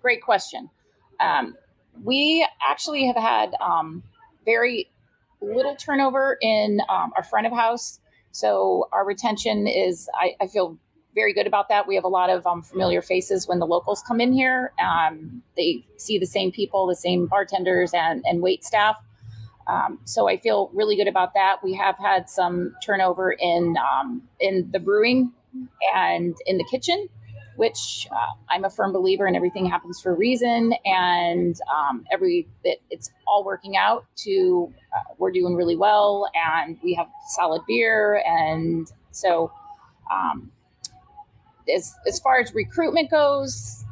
Great 0.00 0.22
question. 0.22 0.70
Um, 1.20 1.56
we 2.02 2.46
actually 2.66 3.06
have 3.06 3.16
had 3.16 3.54
um, 3.60 4.02
very 4.46 4.88
little 5.42 5.76
turnover 5.76 6.38
in 6.40 6.80
um, 6.88 7.12
our 7.14 7.22
front 7.22 7.46
of 7.46 7.52
house. 7.52 8.00
So 8.32 8.88
our 8.92 9.04
retention 9.04 9.66
is, 9.66 10.08
I, 10.14 10.34
I, 10.40 10.46
feel 10.46 10.78
very 11.14 11.32
good 11.32 11.46
about 11.46 11.68
that. 11.68 11.86
We 11.86 11.94
have 11.94 12.04
a 12.04 12.08
lot 12.08 12.30
of 12.30 12.46
um, 12.46 12.62
familiar 12.62 13.02
faces 13.02 13.48
when 13.48 13.58
the 13.58 13.66
locals 13.66 14.02
come 14.06 14.20
in 14.20 14.32
here. 14.32 14.72
Um, 14.82 15.42
they 15.56 15.84
see 15.96 16.18
the 16.18 16.26
same 16.26 16.52
people, 16.52 16.86
the 16.86 16.94
same 16.94 17.26
bartenders 17.26 17.92
and, 17.94 18.22
and 18.26 18.42
wait 18.42 18.64
staff. 18.64 18.96
Um, 19.66 19.98
so 20.04 20.28
I 20.28 20.36
feel 20.36 20.70
really 20.74 20.96
good 20.96 21.08
about 21.08 21.34
that. 21.34 21.56
We 21.62 21.74
have 21.74 21.96
had 21.98 22.28
some 22.28 22.74
turnover 22.84 23.32
in 23.32 23.76
um, 23.78 24.22
in 24.38 24.70
the 24.70 24.78
brewing 24.78 25.32
and 25.94 26.36
in 26.46 26.58
the 26.58 26.66
kitchen 26.70 27.08
which 27.56 28.06
uh, 28.12 28.32
I'm 28.48 28.64
a 28.64 28.70
firm 28.70 28.92
believer 28.92 29.26
in 29.26 29.34
everything 29.34 29.66
happens 29.66 30.00
for 30.00 30.12
a 30.12 30.16
reason, 30.16 30.74
and 30.84 31.58
um, 31.74 32.04
every 32.12 32.46
it, 32.64 32.80
it's 32.90 33.10
all 33.26 33.44
working 33.44 33.76
out. 33.76 34.06
To 34.24 34.72
uh, 34.94 35.14
we're 35.18 35.32
doing 35.32 35.54
really 35.54 35.76
well, 35.76 36.30
and 36.34 36.78
we 36.82 36.94
have 36.94 37.08
solid 37.28 37.62
beer, 37.66 38.22
and 38.26 38.90
so 39.10 39.50
um, 40.12 40.52
as 41.74 41.96
as 42.06 42.20
far 42.20 42.38
as 42.40 42.54
recruitment 42.54 43.10
goes, 43.10 43.84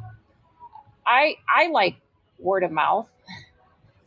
I 1.05 1.35
I 1.53 1.69
like 1.69 1.95
word 2.39 2.63
of 2.63 2.71
mouth. 2.71 3.09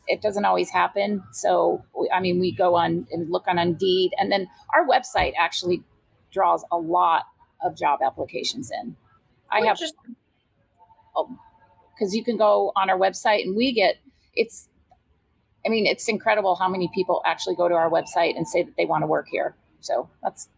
It 0.07 0.23
doesn't 0.23 0.45
always 0.45 0.71
happen, 0.71 1.23
so 1.33 1.85
I 2.13 2.21
mean 2.21 2.41
we 2.41 2.53
go 2.53 2.77
on 2.77 3.07
and 3.13 3.31
look 3.31 3.47
on 3.47 3.59
Indeed, 3.59 4.13
and 4.19 4.33
then 4.33 4.49
our 4.75 4.87
website 4.87 5.33
actually 5.39 5.83
draws 6.33 6.65
a 6.71 6.79
lot 6.79 7.25
of 7.63 7.77
job 7.77 8.01
applications 8.03 8.71
in. 8.71 8.97
I 9.51 9.67
have 9.67 9.79
because 9.79 9.93
oh, 11.17 11.39
you 12.11 12.25
can 12.25 12.37
go 12.37 12.73
on 12.77 12.91
our 12.91 12.99
website 12.99 13.43
and 13.43 13.57
we 13.57 13.73
get 13.73 13.97
it's 14.35 14.69
I 15.67 15.71
mean, 15.71 15.87
it's 15.87 16.09
incredible 16.09 16.55
how 16.55 16.69
many 16.69 16.91
people 16.95 17.23
actually 17.27 17.57
go 17.57 17.69
to 17.69 17.75
our 17.75 17.91
website 17.91 18.37
and 18.37 18.47
say 18.49 18.63
that 18.63 18.77
they 18.77 18.87
want 18.87 19.03
to 19.03 19.07
work 19.07 19.27
here. 19.29 19.55
So 19.81 20.09
that's 20.23 20.49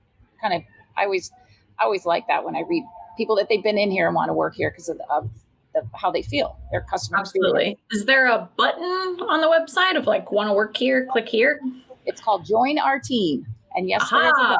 kind 0.41 0.55
of 0.55 0.63
I 0.97 1.05
always 1.05 1.31
I 1.79 1.85
always 1.85 2.07
like 2.07 2.27
that 2.29 2.45
when 2.45 2.57
I 2.57 2.61
read 2.69 2.85
people 3.17 3.37
that 3.37 3.49
they've 3.49 3.63
been 3.63 3.79
in 3.79 3.91
here 3.91 4.07
and 4.07 4.15
want 4.15 4.29
to 4.29 4.35
work 4.35 4.55
here 4.55 4.71
because 4.71 4.89
of, 4.89 5.01
of 5.11 5.31
the, 5.75 5.83
how 5.95 6.11
they 6.11 6.23
feel, 6.23 6.59
their 6.71 6.83
customers. 6.83 7.21
Absolutely. 7.21 7.79
Is 7.91 8.05
there 8.05 8.27
a 8.27 8.49
button 8.57 8.83
on 8.83 9.41
the 9.41 9.47
website 9.47 9.97
of 9.97 10.07
like 10.07 10.31
want 10.31 10.49
to 10.49 10.55
work 10.55 10.77
here? 10.77 11.07
Click 11.11 11.29
here. 11.29 11.61
It's 12.07 12.21
called 12.21 12.45
Join 12.45 12.79
Our 12.79 12.99
Team, 12.99 13.47
and 13.75 13.89
yes, 13.89 14.09
there 14.11 14.25
is 14.25 14.33
a 14.39 14.59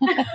button. 0.00 0.26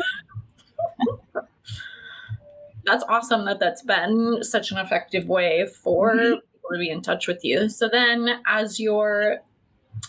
That's 2.88 3.04
awesome 3.08 3.46
that 3.46 3.60
that's 3.60 3.84
been 3.84 4.40
such 4.44 4.72
an 4.72 4.78
effective 4.78 5.28
way 5.28 5.68
for 5.84 6.16
mm-hmm. 6.16 6.36
people 6.36 6.70
to 6.74 6.80
be 6.80 6.90
in 6.90 7.02
touch 7.02 7.28
with 7.28 7.44
you. 7.44 7.70
So 7.70 7.90
then, 7.90 8.42
as 8.48 8.80
you're 8.80 9.40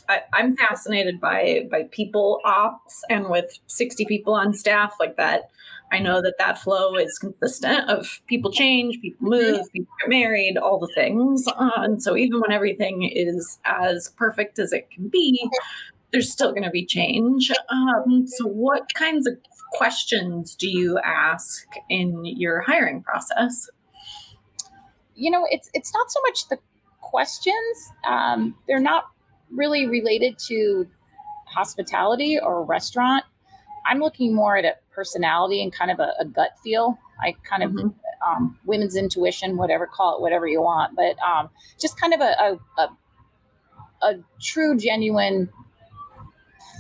I, 0.08 0.22
am 0.38 0.56
fascinated 0.56 1.20
by 1.20 1.66
by 1.70 1.84
people 1.90 2.40
ops 2.44 3.02
and 3.10 3.28
with 3.28 3.58
60 3.66 4.04
people 4.06 4.34
on 4.34 4.54
staff 4.54 4.94
like 5.00 5.16
that. 5.16 5.50
I 5.90 6.00
know 6.00 6.20
that 6.20 6.34
that 6.38 6.58
flow 6.58 6.96
is 6.96 7.18
consistent 7.18 7.88
of 7.88 8.20
people 8.26 8.50
change, 8.50 9.00
people 9.00 9.30
mm-hmm. 9.30 9.52
move, 9.52 9.72
people 9.72 9.94
get 10.00 10.10
married, 10.10 10.58
all 10.58 10.78
the 10.78 10.92
things. 10.94 11.46
Uh, 11.48 11.70
and 11.76 12.02
so 12.02 12.16
even 12.16 12.40
when 12.40 12.52
everything 12.52 13.10
is 13.10 13.58
as 13.64 14.12
perfect 14.16 14.58
as 14.58 14.72
it 14.72 14.90
can 14.90 15.08
be, 15.08 15.48
there's 16.12 16.30
still 16.30 16.50
going 16.50 16.64
to 16.64 16.70
be 16.70 16.84
change. 16.84 17.50
Um, 17.70 18.26
so 18.26 18.46
what 18.46 18.92
kinds 18.94 19.26
of 19.26 19.38
questions 19.72 20.54
do 20.54 20.68
you 20.68 20.98
ask 20.98 21.66
in 21.88 22.24
your 22.24 22.60
hiring 22.62 23.02
process? 23.02 23.68
You 25.14 25.30
know, 25.30 25.46
it's 25.50 25.70
it's 25.74 25.92
not 25.92 26.10
so 26.10 26.20
much 26.26 26.48
the 26.48 26.58
questions. 27.00 27.92
Um, 28.06 28.54
they're 28.66 28.80
not 28.80 29.04
really 29.50 29.86
related 29.86 30.38
to 30.48 30.86
hospitality 31.46 32.38
or 32.38 32.64
restaurant. 32.64 33.24
I'm 33.86 34.00
looking 34.00 34.34
more 34.34 34.56
at 34.56 34.64
a 34.64 34.74
personality 34.94 35.62
and 35.62 35.72
kind 35.72 35.90
of 35.90 35.98
a, 35.98 36.12
a 36.20 36.24
gut 36.24 36.50
feel. 36.62 36.98
I 37.20 37.34
kind 37.48 37.62
of 37.62 37.72
mm-hmm. 37.72 37.88
um, 38.26 38.58
women's 38.64 38.96
intuition, 38.96 39.56
whatever 39.56 39.86
call 39.86 40.16
it, 40.16 40.20
whatever 40.20 40.46
you 40.46 40.60
want, 40.60 40.94
but 40.94 41.16
um, 41.26 41.48
just 41.80 41.98
kind 41.98 42.12
of 42.12 42.20
a, 42.20 42.58
a, 42.78 42.82
a, 42.82 42.88
a 44.02 44.14
true, 44.40 44.76
genuine 44.76 45.48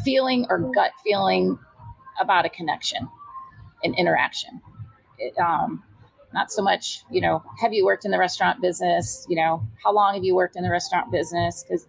feeling 0.04 0.46
or 0.48 0.58
gut 0.74 0.92
feeling 1.02 1.58
about 2.20 2.44
a 2.44 2.48
connection, 2.48 3.08
an 3.84 3.94
interaction. 3.94 4.60
It, 5.18 5.36
um, 5.38 5.82
not 6.32 6.52
so 6.52 6.62
much, 6.62 7.02
you 7.10 7.20
know, 7.20 7.42
have 7.58 7.72
you 7.72 7.84
worked 7.84 8.04
in 8.04 8.10
the 8.10 8.18
restaurant 8.18 8.60
business? 8.60 9.26
You 9.28 9.36
know, 9.36 9.66
how 9.82 9.92
long 9.92 10.14
have 10.14 10.24
you 10.24 10.34
worked 10.34 10.56
in 10.56 10.62
the 10.62 10.70
restaurant 10.70 11.10
business? 11.10 11.64
Because 11.64 11.86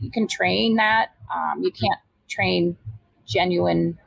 you 0.00 0.10
can 0.10 0.26
train 0.26 0.76
that. 0.76 1.10
Um, 1.34 1.62
you 1.62 1.70
can't 1.70 2.00
train 2.28 2.76
genuine 3.26 3.98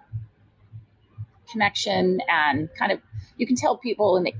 connection 1.52 2.22
and 2.28 2.70
kind 2.76 2.92
of 2.92 3.00
you 3.38 3.46
can 3.46 3.56
tell 3.56 3.78
people 3.78 4.18
and 4.18 4.26
they, 4.26 4.36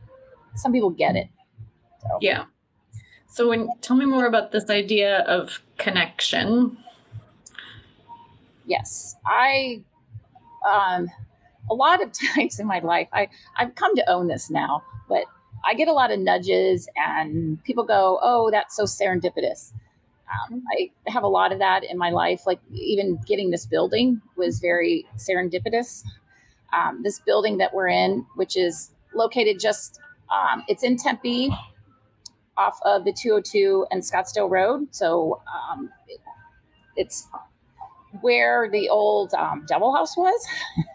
some 0.56 0.72
people 0.72 0.90
get 0.90 1.16
it. 1.16 1.28
So. 2.02 2.18
Yeah. 2.22 2.46
So 3.28 3.48
when 3.48 3.70
tell 3.82 3.96
me 3.96 4.06
more 4.06 4.26
about 4.26 4.52
this 4.52 4.70
idea 4.70 5.20
of 5.20 5.62
connection. 5.78 6.78
Yes, 8.66 9.16
I 9.26 9.82
um, 10.68 11.10
a 11.70 11.74
lot 11.74 12.04
of 12.04 12.12
times 12.36 12.60
in 12.60 12.68
my 12.68 12.80
life, 12.80 13.10
I, 13.14 13.30
I've 13.58 13.76
come 13.76 13.96
to 13.96 14.10
own 14.10 14.28
this 14.28 14.50
now, 14.50 14.84
but 15.08 15.26
I 15.64 15.74
get 15.74 15.88
a 15.88 15.94
lot 15.94 16.12
of 16.12 16.20
nudges 16.20 16.88
and 16.96 17.64
people 17.64 17.84
go, 17.84 18.20
oh, 18.22 18.50
that's 18.52 18.76
so 18.76 18.84
serendipitous. 18.84 19.74
Um, 20.32 20.64
I 20.78 20.92
have 21.08 21.24
a 21.24 21.28
lot 21.28 21.52
of 21.52 21.60
that 21.60 21.84
in 21.84 21.98
my 21.98 22.10
life. 22.10 22.48
Like 22.48 22.60
even 22.74 23.20
getting 23.28 23.52
this 23.52 23.66
building 23.66 24.22
was 24.38 24.60
very 24.60 25.06
serendipitous. 25.18 26.04
Um, 26.74 27.04
this 27.04 27.20
building 27.20 27.58
that 27.58 27.74
we're 27.74 27.90
in, 27.90 28.26
which 28.36 28.56
is 28.56 28.92
located 29.14 29.60
just, 29.60 30.00
um, 30.32 30.64
it's 30.70 30.84
in 30.84 30.96
Tempe, 30.98 31.52
off 32.58 32.80
of 32.84 33.06
the 33.06 33.14
202 33.14 33.88
and 33.92 34.02
Scottsdale 34.02 34.50
Road. 34.50 34.88
So 34.92 35.42
um, 35.54 35.90
it, 36.08 36.20
it's 36.96 37.28
where 38.20 38.70
the 38.70 38.90
old 38.90 39.34
um, 39.34 39.66
Devil 39.68 39.96
House 39.96 40.18
was 40.18 40.46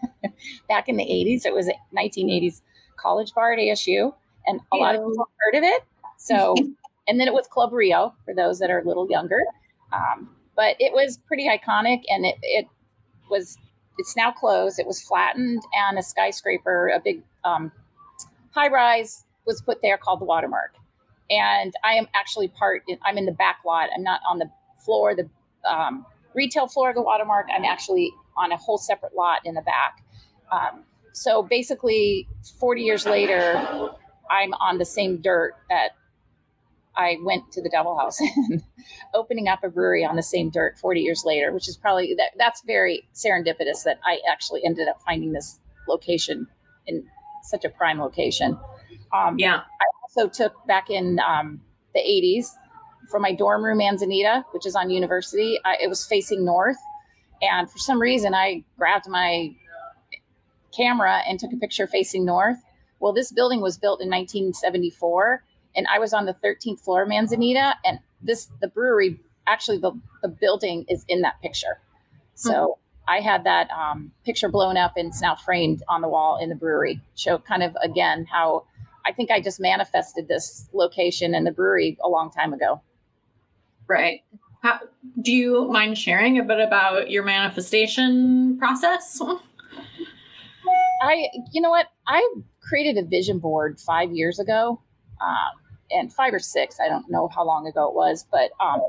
back 0.69 0.87
in 0.87 0.97
the 0.97 1.03
80s. 1.03 1.45
It 1.45 1.53
was 1.53 1.67
a 1.67 1.73
1980s 1.95 2.61
college 2.95 3.33
bar 3.33 3.53
at 3.53 3.59
ASU, 3.59 4.13
and 4.45 4.59
a 4.71 4.77
lot 4.77 4.95
of 4.95 5.01
people 5.01 5.27
heard 5.39 5.57
of 5.57 5.63
it. 5.63 5.83
So, 6.17 6.55
and 7.07 7.19
then 7.19 7.27
it 7.27 7.33
was 7.33 7.47
Club 7.47 7.73
Rio 7.73 8.13
for 8.25 8.33
those 8.33 8.59
that 8.59 8.69
are 8.69 8.79
a 8.79 8.83
little 8.83 9.09
younger. 9.09 9.41
Um, 9.91 10.29
but 10.55 10.75
it 10.79 10.93
was 10.93 11.17
pretty 11.27 11.47
iconic, 11.47 12.03
and 12.09 12.25
it, 12.25 12.35
it 12.41 12.67
was. 13.29 13.57
It's 13.99 14.15
now 14.15 14.31
closed. 14.31 14.77
It 14.77 14.85
was 14.85 15.01
flattened, 15.01 15.63
and 15.73 15.97
a 15.97 16.03
skyscraper, 16.03 16.89
a 16.89 16.99
big 16.99 17.23
um, 17.43 17.71
high 18.51 18.67
rise, 18.67 19.25
was 19.45 19.59
put 19.59 19.81
there 19.81 19.97
called 19.97 20.21
the 20.21 20.25
Watermark. 20.25 20.75
And 21.31 21.73
I 21.83 21.93
am 21.93 22.07
actually 22.13 22.47
part. 22.47 22.83
I'm 23.03 23.17
in 23.17 23.25
the 23.25 23.31
back 23.31 23.61
lot. 23.65 23.89
I'm 23.95 24.03
not 24.03 24.21
on 24.29 24.37
the 24.37 24.51
floor. 24.85 25.15
The 25.15 25.27
um, 25.67 26.05
retail 26.37 26.67
floor 26.67 26.89
of 26.89 26.95
the 26.95 27.01
Watermark. 27.01 27.47
I'm 27.53 27.65
actually 27.65 28.13
on 28.37 28.51
a 28.51 28.57
whole 28.57 28.77
separate 28.77 29.15
lot 29.15 29.41
in 29.43 29.55
the 29.55 29.61
back. 29.61 30.05
Um, 30.51 30.83
so 31.11 31.41
basically, 31.41 32.27
40 32.59 32.81
years 32.83 33.05
later, 33.05 33.55
I'm 34.29 34.53
on 34.53 34.77
the 34.77 34.85
same 34.85 35.17
dirt 35.17 35.55
that 35.69 35.89
I 36.95 37.17
went 37.23 37.51
to 37.53 37.61
the 37.61 37.69
Devil 37.69 37.97
House 37.97 38.19
and 38.49 38.63
opening 39.13 39.47
up 39.47 39.63
a 39.63 39.69
brewery 39.69 40.05
on 40.05 40.15
the 40.15 40.23
same 40.23 40.49
dirt 40.49 40.77
40 40.77 41.01
years 41.01 41.23
later, 41.25 41.51
which 41.51 41.67
is 41.67 41.75
probably 41.75 42.13
that, 42.15 42.31
that's 42.37 42.61
very 42.61 43.07
serendipitous 43.13 43.83
that 43.83 43.99
I 44.05 44.19
actually 44.31 44.63
ended 44.63 44.87
up 44.87 45.01
finding 45.05 45.33
this 45.33 45.59
location 45.87 46.47
in 46.85 47.03
such 47.43 47.65
a 47.65 47.69
prime 47.69 47.99
location. 47.99 48.57
Um, 49.11 49.39
yeah. 49.39 49.57
I 49.57 49.85
also 50.03 50.29
took 50.29 50.65
back 50.67 50.89
in 50.89 51.19
um, 51.19 51.61
the 51.93 51.99
80s 51.99 52.49
for 53.09 53.19
my 53.19 53.33
dorm 53.33 53.63
room 53.63 53.77
Manzanita, 53.77 54.45
which 54.51 54.65
is 54.65 54.75
on 54.75 54.89
University. 54.89 55.59
I, 55.65 55.77
it 55.81 55.87
was 55.87 56.05
facing 56.05 56.45
north, 56.45 56.77
and 57.41 57.69
for 57.69 57.77
some 57.77 58.01
reason, 58.01 58.33
I 58.33 58.63
grabbed 58.77 59.07
my 59.07 59.55
camera 60.75 61.21
and 61.27 61.39
took 61.39 61.53
a 61.53 61.57
picture 61.57 61.87
facing 61.87 62.25
north. 62.25 62.57
Well, 62.99 63.13
this 63.13 63.31
building 63.31 63.61
was 63.61 63.77
built 63.77 64.01
in 64.01 64.09
1974, 64.09 65.43
and 65.75 65.87
I 65.87 65.99
was 65.99 66.13
on 66.13 66.25
the 66.25 66.35
13th 66.43 66.81
floor 66.81 67.03
of 67.03 67.09
Manzanita, 67.09 67.75
and 67.85 67.99
this 68.21 68.49
the 68.61 68.67
brewery 68.67 69.19
actually 69.45 69.77
the 69.77 69.91
the 70.21 70.27
building 70.27 70.85
is 70.89 71.05
in 71.07 71.21
that 71.21 71.41
picture. 71.41 71.79
So. 72.35 72.51
Mm-hmm. 72.51 72.81
I 73.09 73.21
had 73.21 73.45
that 73.45 73.69
um, 73.71 74.11
picture 74.25 74.49
blown 74.49 74.75
up 74.75 74.97
and 74.97 75.07
it's 75.07 75.21
now 75.21 75.33
framed 75.33 75.81
on 75.87 76.01
the 76.01 76.09
wall 76.09 76.37
in 76.41 76.49
the 76.49 76.55
brewery. 76.55 76.99
Show 77.15 77.37
kind 77.37 77.63
of 77.63 77.73
again 77.81 78.27
how 78.29 78.65
I 79.07 79.13
think 79.13 79.31
I 79.31 79.39
just 79.39 79.61
manifested 79.61 80.27
this 80.27 80.67
location 80.73 81.33
and 81.33 81.47
the 81.47 81.51
brewery 81.51 81.97
a 82.03 82.09
long 82.09 82.29
time 82.29 82.51
ago. 82.51 82.81
Right. 83.87 84.21
How, 84.61 84.79
do 85.21 85.31
you 85.31 85.67
mind 85.71 85.97
sharing 85.97 86.39
a 86.39 86.43
bit 86.43 86.59
about 86.59 87.09
your 87.09 87.23
manifestation 87.23 88.57
process? 88.57 89.21
I, 91.01 91.27
you 91.51 91.61
know 91.61 91.69
what, 91.69 91.87
I 92.07 92.35
created 92.61 92.97
a 92.97 93.07
vision 93.07 93.39
board 93.39 93.79
five 93.79 94.11
years 94.11 94.39
ago, 94.39 94.81
um, 95.21 95.51
and 95.91 96.11
five 96.11 96.33
or 96.33 96.39
six. 96.39 96.79
I 96.79 96.89
don't 96.89 97.09
know 97.09 97.29
how 97.33 97.45
long 97.45 97.67
ago 97.67 97.87
it 97.87 97.95
was, 97.95 98.25
but 98.31 98.51
um, 98.59 98.81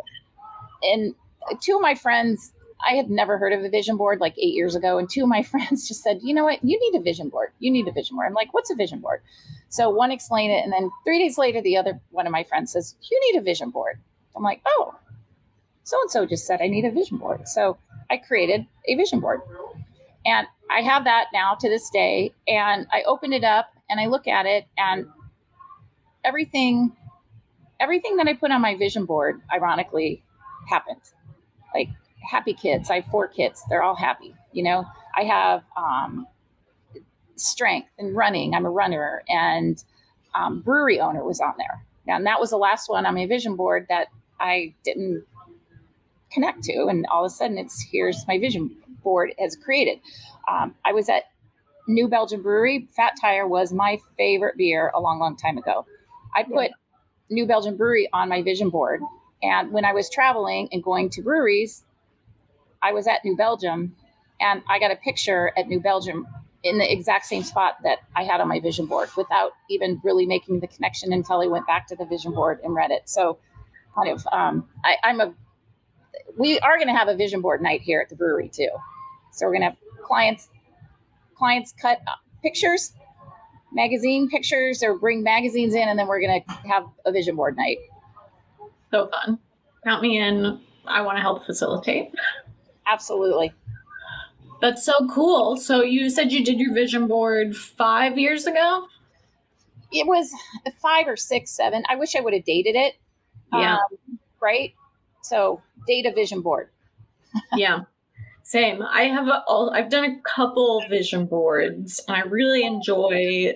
and 0.82 1.14
two 1.60 1.76
of 1.76 1.82
my 1.82 1.94
friends, 1.94 2.52
I 2.88 2.94
had 2.94 3.10
never 3.10 3.38
heard 3.38 3.52
of 3.52 3.64
a 3.64 3.68
vision 3.68 3.96
board 3.96 4.20
like 4.20 4.34
eight 4.38 4.54
years 4.54 4.74
ago, 4.74 4.98
and 4.98 5.08
two 5.08 5.22
of 5.22 5.28
my 5.28 5.42
friends 5.50 5.86
just 5.86 6.02
said, 6.02 6.20
"You 6.22 6.34
know 6.34 6.44
what? 6.44 6.64
You 6.64 6.78
need 6.80 6.98
a 6.98 7.02
vision 7.02 7.28
board. 7.28 7.50
You 7.58 7.70
need 7.70 7.88
a 7.88 7.92
vision 7.92 8.16
board." 8.16 8.26
I'm 8.26 8.34
like, 8.34 8.52
"What's 8.54 8.70
a 8.70 8.74
vision 8.74 9.00
board?" 9.00 9.22
So 9.68 9.90
one 9.90 10.10
explained 10.10 10.52
it, 10.52 10.64
and 10.64 10.72
then 10.72 10.90
three 11.04 11.18
days 11.18 11.38
later, 11.38 11.60
the 11.60 11.76
other 11.76 12.00
one 12.10 12.26
of 12.26 12.32
my 12.32 12.44
friends 12.44 12.72
says, 12.72 12.96
"You 13.10 13.20
need 13.30 13.38
a 13.38 13.42
vision 13.42 13.70
board." 13.70 14.00
I'm 14.38 14.44
like, 14.44 14.62
"Oh, 14.66 14.94
so 15.82 16.00
and 16.00 16.10
so 16.10 16.24
just 16.24 16.46
said 16.46 16.60
I 16.62 16.68
need 16.68 16.84
a 16.84 16.90
vision 16.90 17.18
board." 17.18 17.46
So 17.48 17.76
I 18.10 18.16
created 18.16 18.66
a 18.86 18.94
vision 18.94 19.20
board, 19.20 19.42
and 20.24 20.46
I 20.70 20.80
have 20.80 21.04
that 21.04 21.26
now 21.32 21.54
to 21.54 21.68
this 21.68 21.90
day. 21.90 22.32
And 22.46 22.86
I 22.92 23.02
open 23.02 23.32
it 23.32 23.44
up 23.44 23.70
and 23.90 24.00
I 24.00 24.06
look 24.06 24.28
at 24.28 24.46
it, 24.46 24.66
and 24.78 25.06
everything, 26.24 26.92
everything 27.80 28.16
that 28.16 28.28
I 28.28 28.34
put 28.34 28.50
on 28.50 28.60
my 28.60 28.76
vision 28.76 29.04
board, 29.04 29.42
ironically, 29.52 30.22
happened. 30.68 31.00
Like 31.74 31.88
happy 32.28 32.54
kids. 32.54 32.90
I 32.90 32.96
have 32.96 33.06
four 33.06 33.28
kids. 33.28 33.62
They're 33.68 33.82
all 33.82 33.96
happy. 33.96 34.34
You 34.52 34.62
know, 34.62 34.86
I 35.16 35.24
have 35.24 35.64
um, 35.76 36.26
strength 37.36 37.90
and 37.98 38.14
running. 38.14 38.54
I'm 38.54 38.66
a 38.66 38.70
runner, 38.70 39.22
and 39.28 39.82
um, 40.34 40.60
brewery 40.60 41.00
owner 41.00 41.24
was 41.24 41.40
on 41.40 41.54
there. 41.58 41.84
And 42.06 42.24
that 42.26 42.40
was 42.40 42.50
the 42.50 42.56
last 42.56 42.88
one 42.88 43.04
on 43.04 43.14
my 43.14 43.26
vision 43.26 43.54
board 43.54 43.86
that 43.90 44.08
I 44.40 44.74
didn't 44.84 45.24
connect 46.30 46.62
to. 46.64 46.86
And 46.86 47.06
all 47.06 47.24
of 47.24 47.30
a 47.30 47.34
sudden, 47.34 47.58
it's 47.58 47.80
here's 47.80 48.26
my 48.26 48.38
vision 48.38 48.76
board 49.02 49.32
has 49.38 49.56
created. 49.56 50.00
Um, 50.48 50.74
I 50.84 50.92
was 50.92 51.08
at 51.08 51.24
New 51.86 52.08
Belgium 52.08 52.42
Brewery. 52.42 52.88
Fat 52.94 53.14
Tire 53.20 53.46
was 53.46 53.72
my 53.72 53.98
favorite 54.16 54.56
beer 54.56 54.90
a 54.94 55.00
long, 55.00 55.18
long 55.18 55.36
time 55.36 55.58
ago. 55.58 55.86
I 56.34 56.42
put 56.42 56.70
yeah. 56.70 56.74
New 57.30 57.46
Belgium 57.46 57.76
Brewery 57.76 58.08
on 58.12 58.28
my 58.28 58.42
vision 58.42 58.70
board. 58.70 59.00
And 59.42 59.72
when 59.72 59.84
I 59.84 59.92
was 59.92 60.10
traveling 60.10 60.68
and 60.72 60.82
going 60.82 61.10
to 61.10 61.22
breweries, 61.22 61.84
I 62.82 62.92
was 62.92 63.06
at 63.06 63.24
New 63.24 63.36
Belgium 63.36 63.94
and 64.40 64.62
I 64.68 64.78
got 64.78 64.90
a 64.90 64.96
picture 64.96 65.52
at 65.56 65.68
New 65.68 65.80
Belgium 65.80 66.26
in 66.62 66.78
the 66.78 66.92
exact 66.92 67.26
same 67.26 67.42
spot 67.42 67.76
that 67.84 67.98
I 68.16 68.24
had 68.24 68.40
on 68.40 68.48
my 68.48 68.60
vision 68.60 68.86
board 68.86 69.08
without 69.16 69.52
even 69.70 70.00
really 70.02 70.26
making 70.26 70.60
the 70.60 70.66
connection 70.66 71.12
until 71.12 71.40
I 71.40 71.46
went 71.46 71.66
back 71.66 71.86
to 71.88 71.96
the 71.96 72.04
vision 72.04 72.32
board 72.32 72.60
and 72.64 72.74
read 72.74 72.90
it. 72.90 73.08
So, 73.08 73.38
kind 73.94 74.10
of, 74.10 74.26
um, 74.32 74.68
I, 74.84 74.96
I'm 75.04 75.20
a, 75.20 75.34
we 76.36 76.58
are 76.60 76.76
going 76.76 76.88
to 76.88 76.94
have 76.94 77.08
a 77.08 77.16
vision 77.16 77.40
board 77.40 77.62
night 77.62 77.82
here 77.82 78.00
at 78.00 78.08
the 78.08 78.16
brewery 78.16 78.48
too. 78.48 78.70
So 79.32 79.46
we're 79.46 79.52
going 79.52 79.62
to 79.62 79.68
have 79.68 79.76
clients, 80.02 80.48
clients 81.36 81.72
cut 81.72 82.00
pictures, 82.42 82.92
magazine 83.72 84.28
pictures, 84.28 84.82
or 84.82 84.98
bring 84.98 85.22
magazines 85.22 85.74
in, 85.74 85.88
and 85.88 85.98
then 85.98 86.06
we're 86.06 86.20
going 86.20 86.42
to 86.42 86.52
have 86.68 86.84
a 87.04 87.12
vision 87.12 87.36
board 87.36 87.56
night. 87.56 87.78
So 88.90 89.08
fun! 89.08 89.38
Count 89.84 90.02
me 90.02 90.18
in. 90.18 90.60
I 90.86 91.02
want 91.02 91.18
to 91.18 91.20
help 91.20 91.44
facilitate. 91.44 92.10
Absolutely. 92.86 93.52
That's 94.60 94.84
so 94.84 94.94
cool. 95.08 95.56
So 95.56 95.82
you 95.82 96.10
said 96.10 96.32
you 96.32 96.44
did 96.44 96.58
your 96.58 96.72
vision 96.72 97.06
board 97.06 97.56
five 97.56 98.18
years 98.18 98.46
ago? 98.46 98.86
It 99.92 100.06
was 100.06 100.32
five 100.80 101.06
or 101.06 101.16
six, 101.16 101.50
seven. 101.50 101.84
I 101.88 101.96
wish 101.96 102.16
I 102.16 102.20
would 102.20 102.32
have 102.32 102.44
dated 102.44 102.74
it. 102.74 102.94
Yeah. 103.52 103.76
Um, 103.76 104.18
right. 104.40 104.74
So 105.22 105.62
data 105.86 106.12
vision 106.14 106.40
board. 106.40 106.70
yeah. 107.56 107.80
Same. 108.42 108.82
I 108.82 109.02
have 109.02 109.28
a, 109.28 109.42
I've 109.72 109.90
done 109.90 110.04
a 110.04 110.20
couple 110.22 110.82
vision 110.88 111.26
boards 111.26 112.00
and 112.08 112.16
I 112.16 112.20
really 112.22 112.64
enjoy 112.64 113.54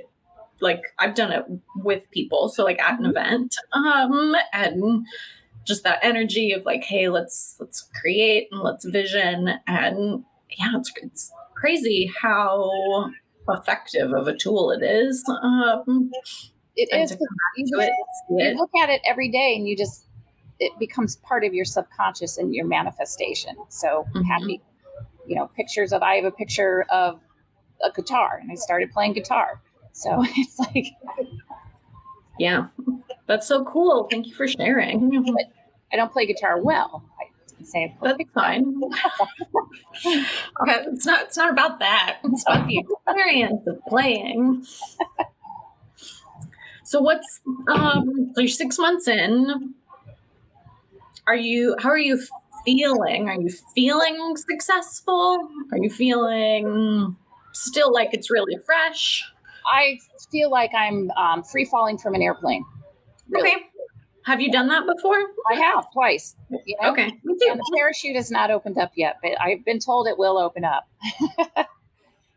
like 0.60 0.82
I've 0.98 1.14
done 1.14 1.32
it 1.32 1.44
with 1.76 2.10
people. 2.10 2.48
So 2.48 2.62
like 2.64 2.80
at 2.80 2.98
an 2.98 3.06
mm-hmm. 3.06 3.10
event. 3.10 3.56
Um 3.72 4.34
and 4.52 5.06
just 5.64 5.84
that 5.84 6.00
energy 6.02 6.52
of 6.52 6.64
like, 6.64 6.84
hey, 6.84 7.08
let's 7.08 7.56
let's 7.60 7.88
create 8.00 8.48
and 8.50 8.60
let's 8.60 8.84
vision 8.84 9.48
and 9.66 10.24
yeah, 10.58 10.72
it's, 10.76 10.92
it's 11.02 11.32
crazy 11.54 12.10
how 12.20 13.10
effective 13.48 14.12
of 14.12 14.28
a 14.28 14.36
tool 14.36 14.70
it 14.70 14.82
is. 14.82 15.24
Um, 15.42 16.10
it 16.76 16.88
is. 16.92 17.10
You, 17.56 17.80
it, 17.80 17.92
you 18.30 18.56
look 18.56 18.70
at 18.82 18.88
it 18.88 19.00
every 19.04 19.28
day 19.28 19.54
and 19.56 19.66
you 19.68 19.76
just, 19.76 20.06
it 20.58 20.72
becomes 20.78 21.16
part 21.16 21.44
of 21.44 21.54
your 21.54 21.64
subconscious 21.64 22.38
and 22.38 22.54
your 22.54 22.66
manifestation. 22.66 23.56
So 23.68 24.06
mm-hmm. 24.14 24.22
happy, 24.22 24.62
you 25.26 25.36
know, 25.36 25.50
pictures 25.56 25.92
of, 25.92 26.02
I 26.02 26.16
have 26.16 26.24
a 26.24 26.30
picture 26.30 26.86
of 26.90 27.20
a 27.84 27.90
guitar 27.90 28.38
and 28.40 28.50
I 28.50 28.54
started 28.54 28.92
playing 28.92 29.14
guitar. 29.14 29.60
So 29.92 30.18
it's 30.36 30.58
like, 30.58 30.86
yeah, 32.38 32.68
that's 33.26 33.46
so 33.46 33.64
cool. 33.64 34.08
Thank 34.10 34.26
you 34.26 34.34
for 34.34 34.48
sharing. 34.48 35.36
I 35.92 35.96
don't 35.96 36.12
play 36.12 36.26
guitar 36.26 36.60
well. 36.60 37.04
I 37.20 37.32
say 37.64 37.96
that's 38.02 38.18
fine. 38.34 38.80
okay, 40.06 40.84
it's 40.92 41.06
not 41.06 41.22
it's 41.24 41.36
not 41.36 41.50
about 41.50 41.78
that. 41.80 42.18
It's 42.24 42.42
about 42.42 42.66
the 42.66 42.78
experience 43.06 43.66
of 43.66 43.78
playing. 43.86 44.64
So 46.84 47.00
what's 47.00 47.40
um 47.70 48.32
so 48.34 48.40
you're 48.40 48.48
six 48.48 48.78
months 48.78 49.08
in. 49.08 49.74
Are 51.26 51.36
you 51.36 51.76
how 51.78 51.90
are 51.90 51.98
you 51.98 52.20
feeling? 52.64 53.28
Are 53.28 53.40
you 53.40 53.50
feeling 53.74 54.36
successful? 54.36 55.48
Are 55.72 55.78
you 55.78 55.90
feeling 55.90 57.16
still 57.52 57.92
like 57.92 58.10
it's 58.12 58.30
really 58.30 58.56
fresh? 58.64 59.24
I 59.66 59.98
feel 60.30 60.50
like 60.50 60.72
I'm 60.74 61.10
um, 61.12 61.44
free 61.44 61.64
falling 61.64 61.98
from 61.98 62.14
an 62.14 62.22
airplane. 62.22 62.64
Really. 63.28 63.48
Okay. 63.50 63.58
Have 64.24 64.40
you 64.40 64.52
done 64.52 64.68
that 64.68 64.86
before? 64.86 65.20
I 65.50 65.54
have 65.54 65.92
twice. 65.92 66.36
You 66.50 66.76
know? 66.80 66.92
Okay. 66.92 67.04
And 67.04 67.38
the 67.40 67.72
parachute 67.76 68.14
has 68.16 68.30
not 68.30 68.50
opened 68.50 68.78
up 68.78 68.92
yet, 68.94 69.16
but 69.22 69.32
I've 69.40 69.64
been 69.64 69.80
told 69.80 70.06
it 70.06 70.16
will 70.16 70.38
open 70.38 70.64
up. 70.64 70.88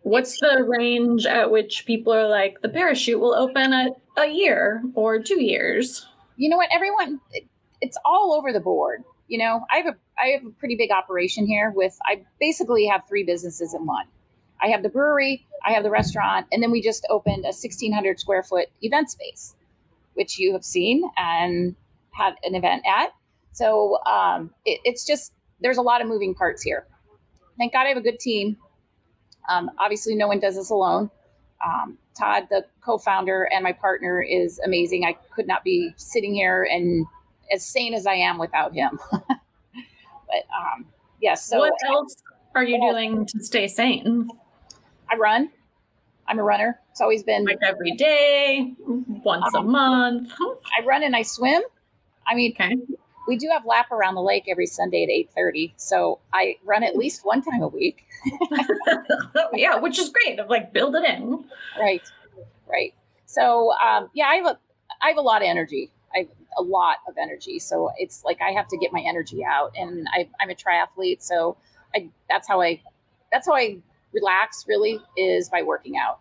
What's 0.06 0.40
the 0.40 0.64
range 0.64 1.26
at 1.26 1.50
which 1.50 1.84
people 1.88 2.14
are 2.14 2.28
like 2.28 2.62
the 2.62 2.70
parachute 2.70 3.20
will 3.20 3.34
open 3.34 3.74
at 3.74 3.94
a 4.16 4.28
year 4.28 4.84
or 4.94 5.18
two 5.18 5.42
years? 5.42 6.06
You 6.36 6.48
know 6.48 6.58
what? 6.58 6.70
Everyone, 6.72 7.20
it, 7.32 7.46
it's 7.82 7.98
all 8.06 8.36
over 8.38 8.54
the 8.54 8.60
board. 8.60 9.04
You 9.30 9.40
know, 9.40 9.66
I 9.74 9.78
have 9.78 9.88
a 9.88 9.96
I 10.22 10.28
have 10.28 10.46
a 10.46 10.52
pretty 10.52 10.76
big 10.76 10.92
operation 10.92 11.48
here. 11.48 11.74
With 11.76 11.98
I 12.06 12.24
basically 12.40 12.86
have 12.86 13.02
three 13.08 13.24
businesses 13.24 13.74
in 13.74 13.88
one. 13.88 14.06
I 14.62 14.68
have 14.68 14.84
the 14.84 14.90
brewery, 14.90 15.44
I 15.66 15.72
have 15.72 15.82
the 15.82 15.90
restaurant, 15.90 16.46
and 16.52 16.62
then 16.62 16.70
we 16.70 16.84
just 16.84 17.08
opened 17.10 17.44
a 17.44 17.50
1,600 17.50 18.20
square 18.20 18.44
foot 18.44 18.68
event 18.84 19.10
space, 19.10 19.56
which 20.14 20.38
you 20.38 20.54
have 20.54 20.64
seen 20.64 21.02
and 21.18 21.76
had 22.12 22.36
an 22.44 22.54
event 22.54 22.84
at. 22.86 23.10
So 23.54 23.98
um, 24.06 24.52
it, 24.66 24.82
it's 24.84 25.04
just 25.04 25.34
there's 25.62 25.78
a 25.78 25.82
lot 25.82 26.02
of 26.02 26.08
moving 26.08 26.36
parts 26.36 26.62
here. 26.62 26.86
Thank 27.58 27.74
God 27.74 27.88
I 27.88 27.90
have 27.90 27.98
a 27.98 28.02
good 28.02 28.20
team. 28.20 28.58
Um, 29.50 29.72
obviously, 29.78 30.16
no 30.16 30.28
one 30.28 30.40
does 30.40 30.56
this 30.56 30.70
alone. 30.70 31.10
Um, 31.66 31.98
Todd, 32.18 32.48
the 32.50 32.66
co-founder 32.82 33.50
and 33.52 33.64
my 33.64 33.74
partner, 33.74 34.22
is 34.22 34.60
amazing. 34.60 35.06
I 35.06 35.14
could 35.34 35.48
not 35.48 35.64
be 35.64 35.94
sitting 35.98 36.34
here 36.34 36.68
and 36.70 37.06
as 37.52 37.66
sane 37.66 37.94
as 37.94 38.08
I 38.08 38.14
am 38.14 38.38
without 38.38 38.74
him. 38.74 39.00
but 39.12 39.30
um, 39.30 40.86
yes. 41.22 41.46
so 41.46 41.60
what 41.60 41.74
else 41.88 42.16
are 42.56 42.64
you 42.64 42.80
doing 42.80 43.26
to 43.26 43.44
stay 43.44 43.68
sane? 43.68 44.30
I 45.10 45.16
run. 45.18 45.50
I'm 46.28 46.40
a 46.40 46.44
runner. 46.44 46.80
It's 46.92 47.02
always 47.02 47.24
been 47.24 47.46
like 47.46 47.60
every 47.62 47.92
day, 47.92 48.74
once 48.88 49.54
um, 49.54 49.68
a 49.68 49.70
month. 49.70 50.32
I 50.40 50.84
run 50.86 51.04
and 51.04 51.16
I 51.16 51.22
swim. 51.22 51.62
I 52.26 52.34
mean, 52.34 52.54
okay. 52.54 52.76
We 53.28 53.38
do 53.38 53.50
have 53.52 53.66
lap 53.66 53.92
around 53.92 54.16
the 54.16 54.22
lake 54.22 54.46
every 54.48 54.66
Sunday 54.66 55.04
at 55.04 55.10
eight 55.10 55.30
thirty, 55.36 55.74
so 55.78 56.20
I 56.34 56.58
run 56.64 56.84
at 56.84 56.96
least 56.96 57.26
one 57.26 57.42
time 57.42 57.62
a 57.62 57.68
week. 57.68 58.06
yeah, 59.54 59.78
which 59.78 60.00
is 60.00 60.10
great. 60.10 60.40
Of 60.40 60.50
like 60.50 60.74
build 60.74 60.96
it 60.96 61.04
in. 61.04 61.46
Right, 61.80 62.04
right. 62.68 62.94
So 63.26 63.74
um, 63.74 64.10
yeah, 64.14 64.28
I 64.28 64.36
have 64.36 64.46
a 64.46 64.60
I 65.02 65.10
have 65.10 65.18
a 65.18 65.22
lot 65.22 65.42
of 65.42 65.48
energy. 65.48 65.92
I 66.14 66.20
have 66.20 66.28
a 66.58 66.62
lot 66.62 66.98
of 67.08 67.16
energy. 67.18 67.60
So 67.60 67.92
it's 67.98 68.24
like 68.24 68.42
I 68.42 68.52
have 68.52 68.68
to 68.70 68.78
get 68.78 68.94
my 68.94 69.04
energy 69.06 69.44
out, 69.44 69.74
and 69.78 70.08
I, 70.14 70.30
I'm 70.40 70.50
a 70.50 70.56
triathlete, 70.56 71.22
so 71.22 71.58
I 71.96 72.10
that's 72.30 72.48
how 72.48 72.62
I 72.62 72.82
that's 73.32 73.48
how 73.48 73.56
I 73.56 73.78
relax. 74.14 74.66
Really, 74.68 75.00
is 75.18 75.50
by 75.50 75.64
working 75.64 75.98
out. 75.98 76.20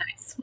Nice. 0.00 0.40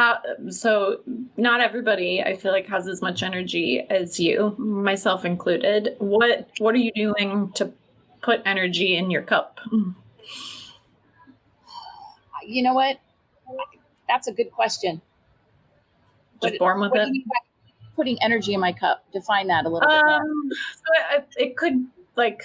How, 0.00 0.18
so 0.48 1.02
not 1.36 1.60
everybody 1.60 2.22
I 2.22 2.34
feel 2.34 2.52
like 2.52 2.66
has 2.68 2.88
as 2.88 3.02
much 3.02 3.22
energy 3.22 3.80
as 3.90 4.18
you, 4.18 4.54
myself 4.56 5.26
included. 5.26 5.94
What 5.98 6.48
what 6.56 6.74
are 6.74 6.78
you 6.78 6.90
doing 6.92 7.52
to 7.56 7.70
put 8.22 8.40
energy 8.46 8.96
in 8.96 9.10
your 9.10 9.20
cup? 9.20 9.60
You 12.46 12.62
know 12.62 12.72
what? 12.72 12.96
That's 14.08 14.26
a 14.26 14.32
good 14.32 14.50
question. 14.52 15.02
Just 16.42 16.58
born 16.58 16.80
with 16.80 16.92
it. 16.94 17.10
Putting 17.94 18.16
energy 18.22 18.54
in 18.54 18.60
my 18.60 18.72
cup. 18.72 19.04
Define 19.12 19.48
that 19.48 19.66
a 19.66 19.68
little 19.68 19.86
bit. 19.86 20.02
Um, 20.02 20.50
so 20.76 21.18
it, 21.18 21.28
it 21.36 21.56
could 21.58 21.86
like 22.16 22.42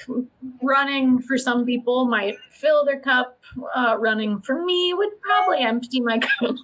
running 0.61 1.21
for 1.21 1.37
some 1.37 1.65
people 1.65 2.03
might 2.03 2.35
fill 2.51 2.83
their 2.83 2.99
cup. 2.99 3.39
Uh, 3.73 3.95
running 3.97 4.41
for 4.41 4.65
me 4.65 4.93
would 4.93 5.21
probably 5.21 5.59
empty 5.59 6.01
my 6.01 6.19
cup. 6.39 6.57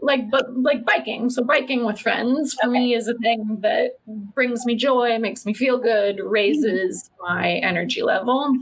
Like 0.00 0.30
but 0.30 0.56
like 0.56 0.84
biking 0.84 1.30
so 1.30 1.42
biking 1.42 1.84
with 1.84 1.98
friends 1.98 2.54
for 2.54 2.68
okay. 2.68 2.78
me 2.78 2.94
is 2.94 3.08
a 3.08 3.14
thing 3.14 3.58
that 3.60 3.92
brings 4.06 4.66
me 4.66 4.74
joy 4.74 5.18
makes 5.18 5.46
me 5.46 5.54
feel 5.54 5.78
good 5.78 6.20
raises 6.22 7.10
my 7.20 7.52
energy 7.54 8.02
level 8.02 8.56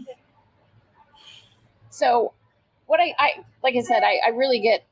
so 1.90 2.32
what 2.86 3.00
i, 3.00 3.14
I 3.18 3.30
like 3.62 3.74
i 3.76 3.80
said 3.80 4.02
I, 4.02 4.18
I 4.26 4.30
really 4.30 4.60
get 4.60 4.84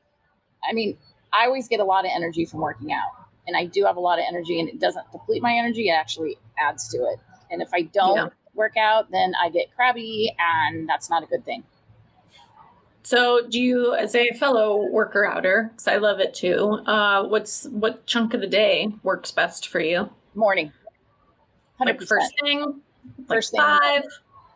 i 0.67 0.73
mean 0.73 0.97
i 1.31 1.45
always 1.45 1.67
get 1.67 1.79
a 1.79 1.85
lot 1.85 2.05
of 2.05 2.11
energy 2.13 2.45
from 2.45 2.61
working 2.61 2.91
out 2.91 3.27
and 3.47 3.55
i 3.55 3.65
do 3.65 3.85
have 3.85 3.97
a 3.97 4.01
lot 4.01 4.19
of 4.19 4.25
energy 4.27 4.59
and 4.59 4.69
it 4.69 4.79
doesn't 4.79 5.11
deplete 5.11 5.41
my 5.41 5.53
energy 5.53 5.89
it 5.89 5.93
actually 5.93 6.37
adds 6.57 6.87
to 6.89 6.97
it 6.97 7.19
and 7.51 7.61
if 7.61 7.69
i 7.73 7.81
don't 7.81 8.17
yeah. 8.17 8.27
work 8.55 8.75
out 8.77 9.11
then 9.11 9.33
i 9.41 9.49
get 9.49 9.73
crabby 9.75 10.35
and 10.39 10.89
that's 10.89 11.09
not 11.09 11.23
a 11.23 11.27
good 11.27 11.45
thing 11.45 11.63
so, 13.05 13.41
do 13.47 13.61
you, 13.61 13.93
as 13.93 14.15
a 14.15 14.31
fellow 14.31 14.87
worker 14.89 15.27
outer, 15.27 15.69
because 15.71 15.87
I 15.87 15.97
love 15.97 16.19
it 16.19 16.33
too, 16.33 16.81
uh, 16.87 17.23
what's 17.23 17.65
what 17.65 18.03
chunk 18.07 18.33
of 18.33 18.41
the 18.41 18.47
day 18.47 18.87
works 19.03 19.31
best 19.31 19.67
for 19.67 19.79
you? 19.79 20.09
Morning. 20.33 20.71
100%. 21.79 21.85
Like 21.85 22.01
first 22.01 22.33
thing, 22.41 22.81
first 23.27 23.53
like 23.53 23.61
thing, 23.61 24.01
five, 24.01 24.03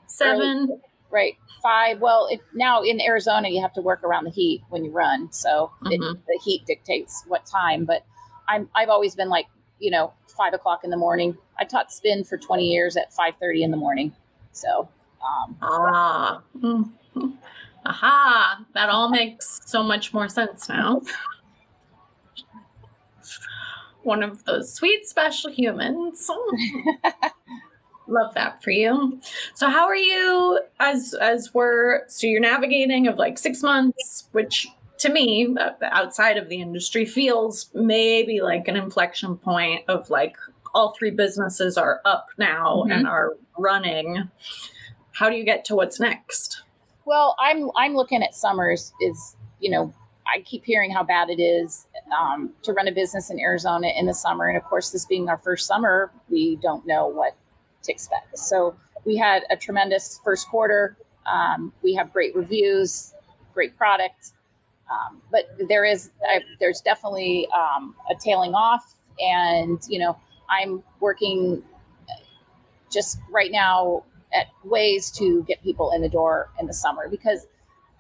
seven, 0.07 0.67
early, 0.71 0.81
right? 1.11 1.37
Five. 1.61 1.99
Well, 1.99 2.27
if, 2.31 2.39
now 2.55 2.81
in 2.81 2.99
Arizona, 2.99 3.49
you 3.49 3.61
have 3.61 3.73
to 3.73 3.81
work 3.81 4.03
around 4.03 4.23
the 4.23 4.31
heat 4.31 4.63
when 4.69 4.83
you 4.83 4.89
run, 4.89 5.31
so 5.31 5.71
mm-hmm. 5.83 5.91
it, 5.91 5.99
the 5.99 6.39
heat 6.43 6.65
dictates 6.65 7.23
what 7.27 7.45
time. 7.45 7.85
But 7.85 8.03
I'm 8.47 8.67
I've 8.73 8.89
always 8.89 9.13
been 9.13 9.29
like 9.29 9.45
you 9.77 9.91
know 9.91 10.11
five 10.35 10.55
o'clock 10.55 10.83
in 10.83 10.89
the 10.89 10.97
morning. 10.97 11.37
I 11.59 11.65
taught 11.65 11.91
spin 11.91 12.23
for 12.23 12.39
20 12.39 12.65
years 12.65 12.97
at 12.97 13.13
5:30 13.13 13.61
in 13.61 13.69
the 13.69 13.77
morning, 13.77 14.11
so. 14.53 14.89
Um, 15.21 15.57
ah. 15.61 16.41
Mm-hmm. 16.57 17.27
Aha, 17.89 18.65
that 18.75 18.89
all 18.89 19.09
makes 19.09 19.61
so 19.65 19.81
much 19.81 20.13
more 20.13 20.29
sense 20.29 20.69
now. 20.69 21.01
One 24.03 24.21
of 24.21 24.45
those 24.45 24.75
sweet 24.75 25.07
special 25.07 25.49
humans. 25.51 26.29
Love 28.07 28.35
that 28.35 28.61
for 28.61 28.69
you. 28.69 29.19
So 29.55 29.69
how 29.69 29.87
are 29.87 29.95
you 29.95 30.61
as 30.79 31.15
as 31.15 31.51
we're 31.53 32.07
so 32.07 32.27
you're 32.27 32.41
navigating 32.41 33.07
of 33.07 33.17
like 33.17 33.39
6 33.39 33.61
months 33.63 34.29
which 34.31 34.67
to 34.99 35.09
me 35.09 35.55
uh, 35.59 35.71
outside 35.81 36.37
of 36.37 36.49
the 36.49 36.61
industry 36.61 37.05
feels 37.05 37.69
maybe 37.73 38.41
like 38.41 38.67
an 38.67 38.75
inflection 38.75 39.35
point 39.37 39.83
of 39.87 40.09
like 40.09 40.37
all 40.75 40.91
three 40.91 41.11
businesses 41.11 41.77
are 41.77 42.01
up 42.05 42.27
now 42.37 42.83
mm-hmm. 42.83 42.91
and 42.91 43.07
are 43.07 43.35
running. 43.57 44.29
How 45.13 45.29
do 45.29 45.35
you 45.35 45.43
get 45.43 45.65
to 45.65 45.75
what's 45.75 45.99
next? 45.99 46.63
Well, 47.09 47.35
I'm 47.39 47.71
I'm 47.75 47.95
looking 47.95 48.21
at 48.21 48.35
summers 48.35 48.93
is 49.01 49.35
you 49.59 49.71
know 49.71 49.91
I 50.27 50.41
keep 50.41 50.63
hearing 50.63 50.91
how 50.91 51.01
bad 51.03 51.31
it 51.31 51.41
is 51.41 51.87
um, 52.15 52.51
to 52.61 52.71
run 52.71 52.87
a 52.87 52.91
business 52.91 53.31
in 53.31 53.39
Arizona 53.39 53.87
in 53.97 54.05
the 54.05 54.13
summer, 54.13 54.47
and 54.47 54.55
of 54.55 54.63
course, 54.63 54.91
this 54.91 55.07
being 55.07 55.27
our 55.27 55.39
first 55.39 55.65
summer, 55.65 56.11
we 56.29 56.57
don't 56.57 56.85
know 56.85 57.07
what 57.07 57.35
to 57.81 57.91
expect. 57.91 58.37
So 58.37 58.75
we 59.05 59.17
had 59.17 59.41
a 59.49 59.57
tremendous 59.57 60.21
first 60.23 60.47
quarter. 60.49 60.97
Um, 61.25 61.73
we 61.81 61.95
have 61.95 62.13
great 62.13 62.35
reviews, 62.35 63.15
great 63.55 63.75
product, 63.75 64.33
um, 64.91 65.19
but 65.31 65.45
there 65.67 65.85
is 65.85 66.11
I, 66.29 66.41
there's 66.59 66.79
definitely 66.79 67.47
um, 67.57 67.95
a 68.11 68.13
tailing 68.23 68.53
off, 68.53 68.97
and 69.19 69.81
you 69.89 69.97
know 69.97 70.15
I'm 70.47 70.83
working 70.99 71.63
just 72.91 73.17
right 73.31 73.51
now 73.51 74.03
at 74.33 74.47
ways 74.63 75.11
to 75.11 75.43
get 75.43 75.61
people 75.63 75.91
in 75.91 76.01
the 76.01 76.09
door 76.09 76.49
in 76.59 76.67
the 76.67 76.73
summer 76.73 77.07
because 77.09 77.47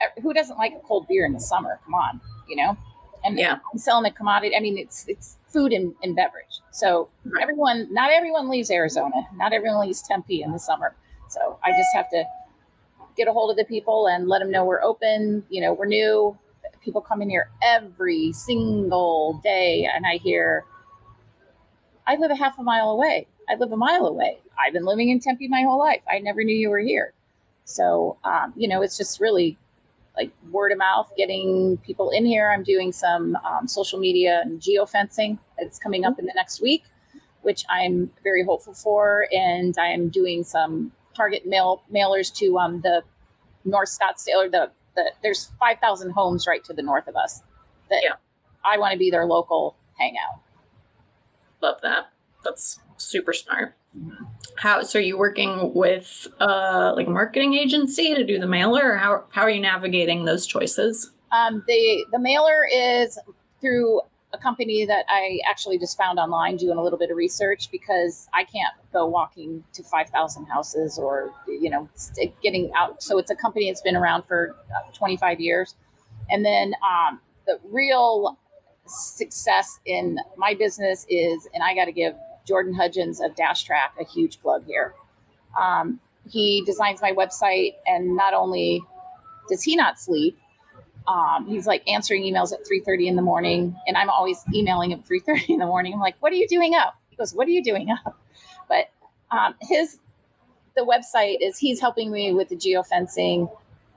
uh, 0.01 0.21
who 0.21 0.33
doesn't 0.33 0.57
like 0.57 0.73
a 0.73 0.79
cold 0.87 1.07
beer 1.07 1.25
in 1.25 1.33
the 1.33 1.39
summer? 1.39 1.79
Come 1.85 1.95
on, 1.95 2.21
you 2.47 2.55
know. 2.55 2.77
And 3.23 3.37
yeah, 3.37 3.59
I'm 3.71 3.77
selling 3.77 4.05
a 4.05 4.13
commodity. 4.13 4.55
I 4.55 4.59
mean, 4.61 4.77
it's 4.77 5.05
it's 5.07 5.37
food 5.47 5.73
and, 5.73 5.93
and 6.01 6.15
beverage. 6.15 6.61
So 6.71 7.09
right. 7.25 7.41
everyone, 7.41 7.93
not 7.93 8.11
everyone 8.11 8.49
leaves 8.49 8.71
Arizona. 8.71 9.27
Not 9.35 9.51
everyone 9.51 9.81
leaves 9.81 10.01
Tempe 10.01 10.41
in 10.41 10.51
the 10.51 10.59
summer. 10.59 10.95
So 11.27 11.59
I 11.63 11.71
just 11.71 11.89
have 11.93 12.09
to 12.11 12.23
get 13.17 13.27
a 13.27 13.33
hold 13.33 13.51
of 13.51 13.57
the 13.57 13.65
people 13.65 14.07
and 14.07 14.27
let 14.27 14.39
them 14.39 14.51
know 14.51 14.63
we're 14.63 14.81
open. 14.81 15.43
You 15.49 15.61
know, 15.61 15.73
we're 15.73 15.85
new. 15.85 16.37
People 16.81 17.01
come 17.01 17.21
in 17.21 17.29
here 17.29 17.49
every 17.61 18.31
single 18.31 19.41
day, 19.43 19.87
and 19.93 20.05
I 20.05 20.17
hear, 20.17 20.63
I 22.07 22.15
live 22.15 22.31
a 22.31 22.35
half 22.35 22.57
a 22.57 22.63
mile 22.63 22.89
away. 22.91 23.27
I 23.49 23.55
live 23.55 23.71
a 23.71 23.77
mile 23.77 24.05
away. 24.05 24.39
I've 24.59 24.73
been 24.73 24.85
living 24.85 25.09
in 25.09 25.19
Tempe 25.19 25.47
my 25.47 25.63
whole 25.63 25.79
life. 25.79 26.01
I 26.09 26.19
never 26.19 26.43
knew 26.43 26.55
you 26.55 26.69
were 26.69 26.79
here. 26.79 27.13
So, 27.65 28.17
um, 28.23 28.53
you 28.55 28.67
know, 28.67 28.81
it's 28.81 28.97
just 28.97 29.19
really 29.19 29.57
like 30.15 30.31
word 30.51 30.71
of 30.71 30.77
mouth, 30.77 31.11
getting 31.17 31.77
people 31.77 32.09
in 32.09 32.25
here. 32.25 32.51
I'm 32.51 32.63
doing 32.63 32.91
some 32.91 33.35
um, 33.37 33.67
social 33.67 33.99
media 33.99 34.41
and 34.43 34.59
geofencing. 34.59 35.39
It's 35.57 35.79
coming 35.79 36.05
up 36.05 36.19
in 36.19 36.25
the 36.25 36.33
next 36.35 36.61
week, 36.61 36.83
which 37.41 37.63
I'm 37.69 38.11
very 38.23 38.43
hopeful 38.43 38.73
for. 38.73 39.27
And 39.31 39.75
I 39.79 39.87
am 39.87 40.09
doing 40.09 40.43
some 40.43 40.91
target 41.15 41.45
mail 41.47 41.83
mailers 41.93 42.33
to 42.35 42.57
um, 42.59 42.81
the 42.81 43.03
North 43.65 43.89
Scottsdale 43.89 44.45
or 44.45 44.49
the, 44.49 44.71
the 44.95 45.11
there's 45.23 45.51
5,000 45.59 46.11
homes 46.11 46.45
right 46.47 46.63
to 46.65 46.73
the 46.73 46.81
north 46.81 47.07
of 47.07 47.15
us 47.15 47.41
that 47.89 48.01
yeah. 48.03 48.15
I 48.63 48.77
want 48.77 48.93
to 48.93 48.97
be 48.97 49.09
their 49.09 49.25
local 49.25 49.75
hangout. 49.97 50.41
Love 51.61 51.79
that. 51.81 52.11
That's 52.43 52.79
super 52.99 53.33
smart. 53.33 53.75
How 54.57 54.83
so? 54.83 54.99
Are 54.99 55.01
you 55.01 55.17
working 55.17 55.73
with 55.73 56.27
uh, 56.39 56.93
like 56.95 57.07
a 57.07 57.11
marketing 57.11 57.53
agency 57.53 58.13
to 58.13 58.23
do 58.23 58.39
the 58.39 58.47
mailer, 58.47 58.93
or 58.93 58.97
how 58.97 59.23
how 59.31 59.41
are 59.41 59.49
you 59.49 59.61
navigating 59.61 60.25
those 60.25 60.45
choices? 60.45 61.11
Um, 61.31 61.63
the 61.67 62.05
the 62.11 62.19
mailer 62.19 62.67
is 62.71 63.17
through 63.61 64.01
a 64.33 64.37
company 64.37 64.85
that 64.85 65.05
I 65.09 65.39
actually 65.49 65.79
just 65.79 65.97
found 65.97 66.19
online 66.19 66.57
doing 66.57 66.77
a 66.77 66.83
little 66.83 66.99
bit 66.99 67.09
of 67.09 67.17
research 67.17 67.69
because 67.71 68.27
I 68.33 68.43
can't 68.43 68.73
go 68.93 69.05
walking 69.07 69.63
to 69.73 69.83
5,000 69.83 70.45
houses 70.45 70.99
or, 70.99 71.33
you 71.47 71.69
know, 71.69 71.89
getting 72.43 72.71
out. 72.75 73.01
So 73.01 73.17
it's 73.17 73.31
a 73.31 73.35
company 73.35 73.69
that's 73.69 73.81
been 73.81 73.95
around 73.95 74.23
for 74.27 74.55
uh, 74.69 74.91
25 74.93 75.39
years. 75.39 75.75
And 76.29 76.45
then 76.45 76.73
um, 76.83 77.19
the 77.47 77.59
real 77.71 78.37
success 78.85 79.79
in 79.85 80.19
my 80.37 80.53
business 80.53 81.05
is, 81.09 81.47
and 81.53 81.63
I 81.63 81.73
got 81.73 81.85
to 81.85 81.91
give 81.91 82.13
Jordan 82.45 82.73
Hudgens 82.73 83.21
of 83.21 83.35
Dash 83.35 83.63
Track 83.63 83.95
a 83.99 84.03
huge 84.03 84.41
plug 84.41 84.65
here. 84.65 84.93
Um, 85.59 85.99
he 86.29 86.63
designs 86.65 87.01
my 87.01 87.11
website, 87.11 87.75
and 87.87 88.15
not 88.15 88.33
only 88.33 88.81
does 89.49 89.63
he 89.63 89.75
not 89.75 89.99
sleep, 89.99 90.37
um, 91.07 91.47
he's 91.47 91.65
like 91.65 91.87
answering 91.89 92.23
emails 92.23 92.53
at 92.53 92.59
3.30 92.59 93.07
in 93.07 93.15
the 93.15 93.21
morning 93.21 93.75
and 93.87 93.97
i'm 93.97 94.09
always 94.09 94.43
emailing 94.53 94.91
him 94.91 95.01
3.30 95.01 95.49
in 95.49 95.59
the 95.59 95.65
morning. 95.65 95.93
I'm 95.93 95.99
like 95.99 96.15
what 96.19 96.31
are 96.31 96.35
you 96.35 96.47
doing 96.47 96.75
up? 96.75 96.95
He 97.09 97.15
goes 97.15 97.33
what 97.33 97.47
are 97.47 97.51
you 97.51 97.63
doing 97.63 97.89
up? 97.89 98.17
But 98.67 98.91
um, 99.31 99.55
his 99.61 99.99
the 100.75 100.81
website 100.81 101.37
is 101.41 101.57
he's 101.57 101.79
helping 101.79 102.11
me 102.11 102.33
with 102.33 102.49
the 102.49 102.55
geofencing 102.55 103.51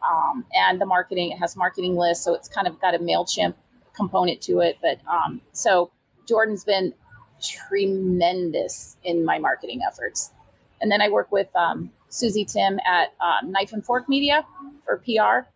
um, 0.08 0.44
and 0.54 0.80
the 0.80 0.86
marketing. 0.86 1.32
It 1.32 1.38
has 1.38 1.56
marketing 1.56 1.96
lists 1.96 2.24
so 2.24 2.34
it's 2.34 2.48
kind 2.48 2.66
of 2.66 2.80
got 2.80 2.94
a 2.94 2.98
mailchimp 2.98 3.54
component 3.94 4.40
to 4.42 4.60
it 4.60 4.78
but 4.80 4.98
um, 5.06 5.42
so 5.52 5.90
jordan's 6.26 6.64
been 6.64 6.94
tremendous 7.42 8.96
in 9.04 9.24
my 9.24 9.38
marketing 9.38 9.80
efforts 9.86 10.32
and 10.80 10.90
then 10.90 11.00
i 11.00 11.08
work 11.08 11.30
with 11.32 11.54
um, 11.56 11.90
susie 12.08 12.44
tim 12.44 12.78
at 12.86 13.12
uh, 13.20 13.44
knife 13.44 13.72
and 13.72 13.84
fork 13.84 14.08
media 14.08 14.44
for 14.84 14.96
pr 14.98 15.48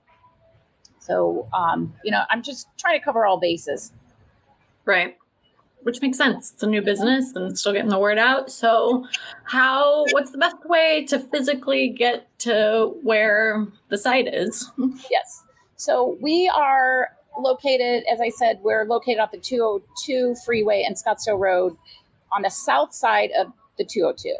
so, 1.07 1.47
um, 1.53 1.95
you 2.03 2.11
know, 2.11 2.23
I'm 2.31 2.43
just 2.43 2.67
trying 2.79 2.99
to 2.99 3.05
cover 3.05 3.25
all 3.25 3.39
bases. 3.39 3.93
Right. 4.85 5.17
Which 5.83 6.03
makes 6.03 6.19
sense. 6.19 6.53
It's 6.53 6.65
a 6.65 6.67
new 6.67 6.83
business 6.83 7.33
and 7.37 7.57
still 7.57 7.73
getting 7.73 7.91
the 7.91 7.99
word 7.99 8.19
out. 8.19 8.51
So, 8.51 9.07
how, 9.45 10.05
what's 10.11 10.33
the 10.33 10.39
best 10.39 10.57
way 10.65 11.05
to 11.07 11.21
physically 11.21 11.91
get 11.91 12.27
to 12.41 12.93
where 13.05 13.69
the 13.89 13.97
site 13.97 14.27
is? 14.27 14.69
Yes. 15.11 15.45
So, 15.77 16.19
we 16.21 16.51
are 16.53 17.11
located, 17.39 18.05
as 18.11 18.21
I 18.21 18.29
said, 18.29 18.61
we're 18.63 18.85
located 18.85 19.19
off 19.19 19.31
the 19.31 19.39
202 19.39 20.37
freeway 20.45 20.85
and 20.87 20.97
Scottsdale 20.97 21.39
Road 21.39 21.77
on 22.33 22.43
the 22.43 22.51
south 22.51 22.95
side 22.95 23.31
of 23.39 23.53
the 23.79 23.85
202. 23.85 24.35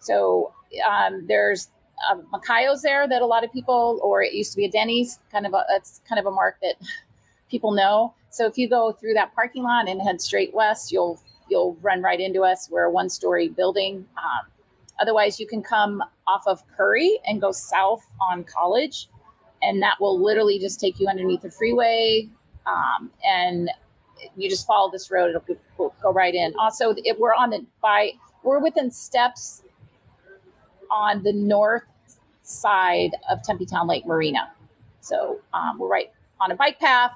So, 0.00 0.52
um, 0.88 1.26
there's 1.26 1.68
um, 2.10 2.26
Macayo's 2.32 2.82
there 2.82 3.08
that 3.08 3.22
a 3.22 3.26
lot 3.26 3.44
of 3.44 3.52
people, 3.52 4.00
or 4.02 4.22
it 4.22 4.32
used 4.32 4.52
to 4.52 4.56
be 4.56 4.64
a 4.64 4.70
Denny's, 4.70 5.18
kind 5.30 5.46
of 5.46 5.54
a, 5.54 5.64
it's 5.70 6.00
kind 6.08 6.18
of 6.18 6.26
a 6.26 6.30
mark 6.30 6.58
that 6.62 6.74
people 7.50 7.72
know. 7.72 8.14
So 8.30 8.46
if 8.46 8.56
you 8.56 8.68
go 8.68 8.92
through 8.92 9.14
that 9.14 9.34
parking 9.34 9.62
lot 9.62 9.88
and 9.88 10.00
head 10.00 10.20
straight 10.20 10.54
west, 10.54 10.90
you'll 10.90 11.20
you'll 11.50 11.76
run 11.82 12.00
right 12.00 12.18
into 12.18 12.42
us. 12.42 12.70
We're 12.70 12.84
a 12.84 12.90
one-story 12.90 13.50
building. 13.50 14.06
Um, 14.16 14.50
otherwise, 14.98 15.38
you 15.38 15.46
can 15.46 15.62
come 15.62 16.02
off 16.26 16.44
of 16.46 16.66
Curry 16.68 17.18
and 17.26 17.42
go 17.42 17.52
south 17.52 18.02
on 18.30 18.44
College, 18.44 19.08
and 19.62 19.82
that 19.82 20.00
will 20.00 20.20
literally 20.22 20.58
just 20.58 20.80
take 20.80 20.98
you 21.00 21.06
underneath 21.08 21.42
the 21.42 21.50
freeway, 21.50 22.28
um, 22.66 23.10
and 23.24 23.70
you 24.36 24.48
just 24.48 24.66
follow 24.66 24.90
this 24.90 25.10
road. 25.10 25.30
It'll 25.30 25.56
go, 25.78 25.94
go 26.02 26.12
right 26.12 26.34
in. 26.34 26.54
Also, 26.58 26.94
if 26.98 27.18
we're 27.18 27.34
on 27.34 27.50
the 27.50 27.64
by 27.80 28.12
we're 28.42 28.58
within 28.58 28.90
steps 28.90 29.62
on 30.90 31.22
the 31.22 31.32
north 31.32 31.84
side 32.42 33.12
of 33.30 33.42
Tempe 33.42 33.66
Town 33.66 33.86
Lake 33.86 34.06
Marina. 34.06 34.50
So 35.00 35.40
um, 35.54 35.78
we're 35.78 35.88
right 35.88 36.10
on 36.40 36.50
a 36.50 36.56
bike 36.56 36.78
path 36.78 37.12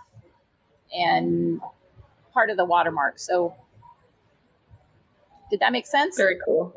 and 0.97 1.61
part 2.33 2.51
of 2.51 2.57
the 2.57 2.65
watermark. 2.65 3.19
So 3.19 3.55
did 5.51 5.61
that 5.61 5.73
make 5.73 5.87
sense? 5.87 6.17
Very 6.17 6.39
cool. 6.45 6.75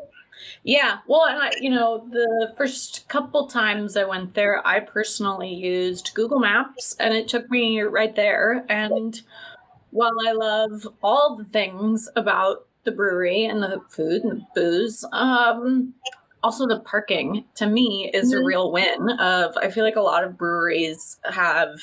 Yeah. 0.63 0.99
Well, 1.07 1.25
and 1.25 1.41
I, 1.41 1.51
you 1.59 1.69
know, 1.69 2.07
the 2.09 2.53
first 2.57 3.07
couple 3.07 3.47
times 3.47 3.97
I 3.97 4.05
went 4.05 4.33
there, 4.33 4.65
I 4.65 4.79
personally 4.79 5.53
used 5.53 6.13
Google 6.13 6.39
Maps 6.39 6.95
and 6.99 7.13
it 7.13 7.27
took 7.27 7.49
me 7.49 7.81
right 7.81 8.15
there. 8.15 8.65
And 8.69 9.21
while 9.91 10.15
I 10.27 10.31
love 10.31 10.87
all 11.01 11.35
the 11.35 11.45
things 11.45 12.09
about 12.15 12.65
the 12.83 12.91
brewery 12.91 13.45
and 13.45 13.61
the 13.61 13.81
food 13.89 14.23
and 14.23 14.41
the 14.41 14.45
booze, 14.55 15.05
um, 15.11 15.93
also 16.43 16.67
the 16.67 16.79
parking 16.79 17.45
to 17.55 17.65
me 17.65 18.09
is 18.13 18.31
mm-hmm. 18.31 18.41
a 18.41 18.45
real 18.45 18.71
win 18.71 19.09
of 19.19 19.57
i 19.57 19.69
feel 19.69 19.83
like 19.83 19.95
a 19.95 20.01
lot 20.01 20.23
of 20.23 20.37
breweries 20.37 21.19
have 21.29 21.79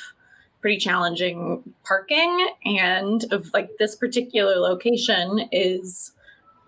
pretty 0.60 0.78
challenging 0.78 1.62
parking 1.84 2.48
and 2.64 3.24
of 3.32 3.52
like 3.52 3.70
this 3.78 3.94
particular 3.94 4.56
location 4.56 5.48
is 5.52 6.12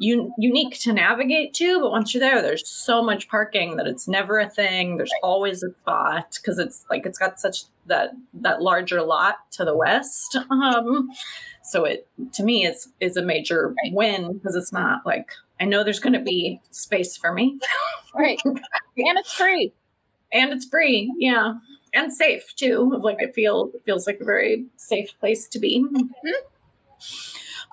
un- 0.01 0.33
unique 0.39 0.79
to 0.79 0.93
navigate 0.93 1.55
to 1.55 1.81
but 1.81 1.91
once 1.91 2.13
you're 2.13 2.21
there 2.21 2.43
there's 2.43 2.69
so 2.69 3.03
much 3.03 3.29
parking 3.29 3.77
that 3.77 3.87
it's 3.87 4.09
never 4.09 4.39
a 4.39 4.49
thing 4.49 4.97
there's 4.97 5.13
always 5.23 5.63
a 5.63 5.71
spot 5.71 6.39
because 6.41 6.59
it's 6.59 6.85
like 6.91 7.07
it's 7.07 7.19
got 7.19 7.41
such 7.41 7.65
that 7.87 8.11
that 8.35 8.63
larger 8.63 9.03
lot 9.03 9.51
to 9.51 9.65
the 9.65 9.77
west 9.77 10.37
um 10.51 11.09
so 11.63 11.85
it 11.85 12.07
to 12.33 12.43
me 12.43 12.65
is 12.65 12.89
is 13.01 13.17
a 13.17 13.23
major 13.23 13.75
win 13.93 14.33
because 14.35 14.55
it's 14.55 14.73
not 14.73 15.05
like 15.05 15.31
I 15.61 15.65
know 15.65 15.83
there's 15.83 16.01
going 16.01 16.13
to 16.13 16.21
be 16.21 16.61
space 16.71 17.17
for 17.17 17.33
me. 17.33 17.59
right. 18.15 18.41
And 18.45 19.19
it's 19.19 19.33
free. 19.33 19.73
And 20.33 20.53
it's 20.53 20.67
free. 20.67 21.13
Yeah. 21.19 21.55
And 21.95 22.13
safe 22.13 22.55
too. 22.57 22.99
Like 23.01 23.21
it 23.21 23.35
feels 23.35 23.75
feels 23.85 24.07
like 24.07 24.19
a 24.21 24.25
very 24.25 24.67
safe 24.77 25.11
place 25.21 25.49
to 25.49 25.59
be. 25.59 25.85
Mm-hmm. 25.85 26.31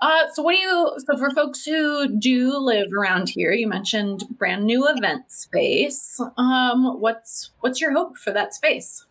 Uh, 0.02 0.28
so 0.34 0.44
what 0.44 0.54
do 0.54 0.60
you 0.60 0.94
so 0.98 1.18
for 1.18 1.32
folks 1.32 1.64
who 1.64 2.08
do 2.20 2.58
live 2.58 2.92
around 2.94 3.30
here, 3.30 3.52
you 3.52 3.68
mentioned 3.68 4.24
brand 4.38 4.66
new 4.66 4.88
event 4.88 5.32
space. 5.32 6.20
Um, 6.38 7.00
what's 7.00 7.52
what's 7.62 7.80
your 7.80 7.94
hope 7.94 8.18
for 8.18 8.32
that 8.34 8.54
space? 8.54 9.06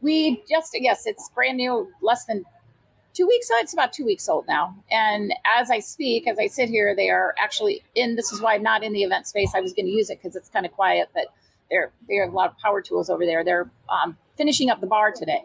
We 0.00 0.42
just 0.48 0.74
yes, 0.74 1.06
it's 1.06 1.30
brand 1.34 1.56
new, 1.56 1.88
less 2.00 2.24
than 2.26 2.44
two 3.12 3.26
weeks. 3.26 3.48
It's 3.50 3.72
about 3.72 3.92
two 3.92 4.04
weeks 4.04 4.28
old 4.28 4.46
now. 4.46 4.76
And 4.90 5.34
as 5.58 5.70
I 5.70 5.80
speak, 5.80 6.28
as 6.28 6.38
I 6.38 6.46
sit 6.46 6.68
here, 6.68 6.94
they 6.94 7.10
are 7.10 7.34
actually 7.38 7.82
in. 7.94 8.16
This 8.16 8.32
is 8.32 8.40
why 8.40 8.54
I'm 8.54 8.62
not 8.62 8.84
in 8.84 8.92
the 8.92 9.02
event 9.02 9.26
space. 9.26 9.52
I 9.54 9.60
was 9.60 9.72
going 9.72 9.86
to 9.86 9.92
use 9.92 10.10
it 10.10 10.20
because 10.22 10.36
it's 10.36 10.48
kind 10.48 10.64
of 10.64 10.72
quiet, 10.72 11.08
but 11.12 11.26
they're 11.70 11.90
they 12.08 12.16
have 12.16 12.32
a 12.32 12.36
lot 12.36 12.50
of 12.50 12.58
power 12.58 12.80
tools 12.80 13.10
over 13.10 13.26
there. 13.26 13.44
They're 13.44 13.70
um, 13.88 14.16
finishing 14.36 14.70
up 14.70 14.80
the 14.80 14.86
bar 14.86 15.12
today. 15.12 15.42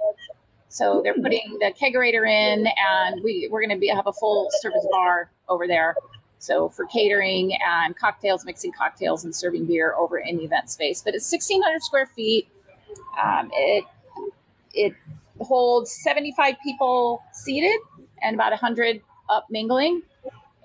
So 0.70 1.02
they're 1.04 1.14
putting 1.14 1.58
the 1.60 1.74
kegerator 1.80 2.30
in, 2.30 2.68
and 2.68 3.24
we 3.24 3.48
we're 3.52 3.62
going 3.62 3.76
to 3.76 3.80
be 3.80 3.88
have 3.88 4.08
a 4.08 4.14
full 4.14 4.50
service 4.62 4.86
bar 4.92 5.30
over 5.48 5.68
there. 5.68 5.96
So 6.40 6.70
for 6.70 6.86
catering 6.86 7.58
and 7.66 7.96
cocktails, 7.96 8.46
mixing 8.46 8.72
cocktails 8.72 9.24
and 9.24 9.36
serving 9.36 9.66
beer 9.66 9.96
over 9.96 10.18
in 10.18 10.38
the 10.38 10.44
event 10.44 10.70
space. 10.70 11.02
But 11.02 11.16
it's 11.16 11.32
1,600 11.32 11.82
square 11.82 12.06
feet. 12.06 12.48
Um, 13.24 13.50
it 13.54 13.86
it 14.74 14.94
holds 15.40 15.92
75 15.92 16.56
people 16.64 17.24
seated 17.32 17.80
and 18.22 18.36
about 18.36 18.52
100 18.52 19.02
up 19.30 19.46
mingling. 19.50 20.02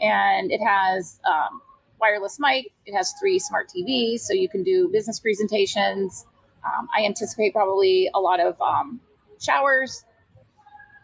And 0.00 0.50
it 0.50 0.60
has 0.60 1.20
um, 1.28 1.60
wireless 2.00 2.38
mic. 2.40 2.72
It 2.86 2.94
has 2.94 3.12
three 3.20 3.38
smart 3.38 3.68
TVs, 3.68 4.20
so 4.20 4.32
you 4.32 4.48
can 4.48 4.62
do 4.62 4.88
business 4.88 5.20
presentations. 5.20 6.26
Um, 6.64 6.88
I 6.96 7.04
anticipate 7.04 7.52
probably 7.52 8.10
a 8.14 8.20
lot 8.20 8.40
of 8.40 8.60
um, 8.60 9.00
showers, 9.40 10.04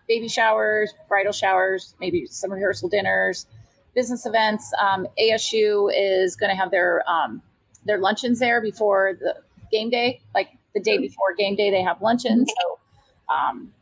baby 0.09 0.29
showers, 0.29 0.95
bridal 1.09 1.33
showers, 1.33 1.95
maybe 2.01 2.27
some 2.27 2.53
rehearsal 2.53 2.89
dinners, 2.89 3.47
business 3.95 4.27
events. 4.27 4.73
Um, 4.81 5.07
ASU 5.21 5.91
is 5.95 6.37
going 6.37 6.51
to 6.51 6.57
have 6.57 6.71
their 6.71 7.09
um, 7.09 7.43
their 7.85 7.99
luncheons 7.99 8.39
there 8.39 8.61
before 8.61 9.19
the 9.19 9.35
game 9.71 9.91
day, 9.91 10.21
like 10.35 10.49
the 10.75 10.81
day 10.81 10.99
before 10.99 11.35
game 11.37 11.57
day. 11.57 11.71
They 11.71 11.83
have 11.83 12.01
luncheons. 12.01 12.53
So 12.61 13.35
um, 13.35 13.73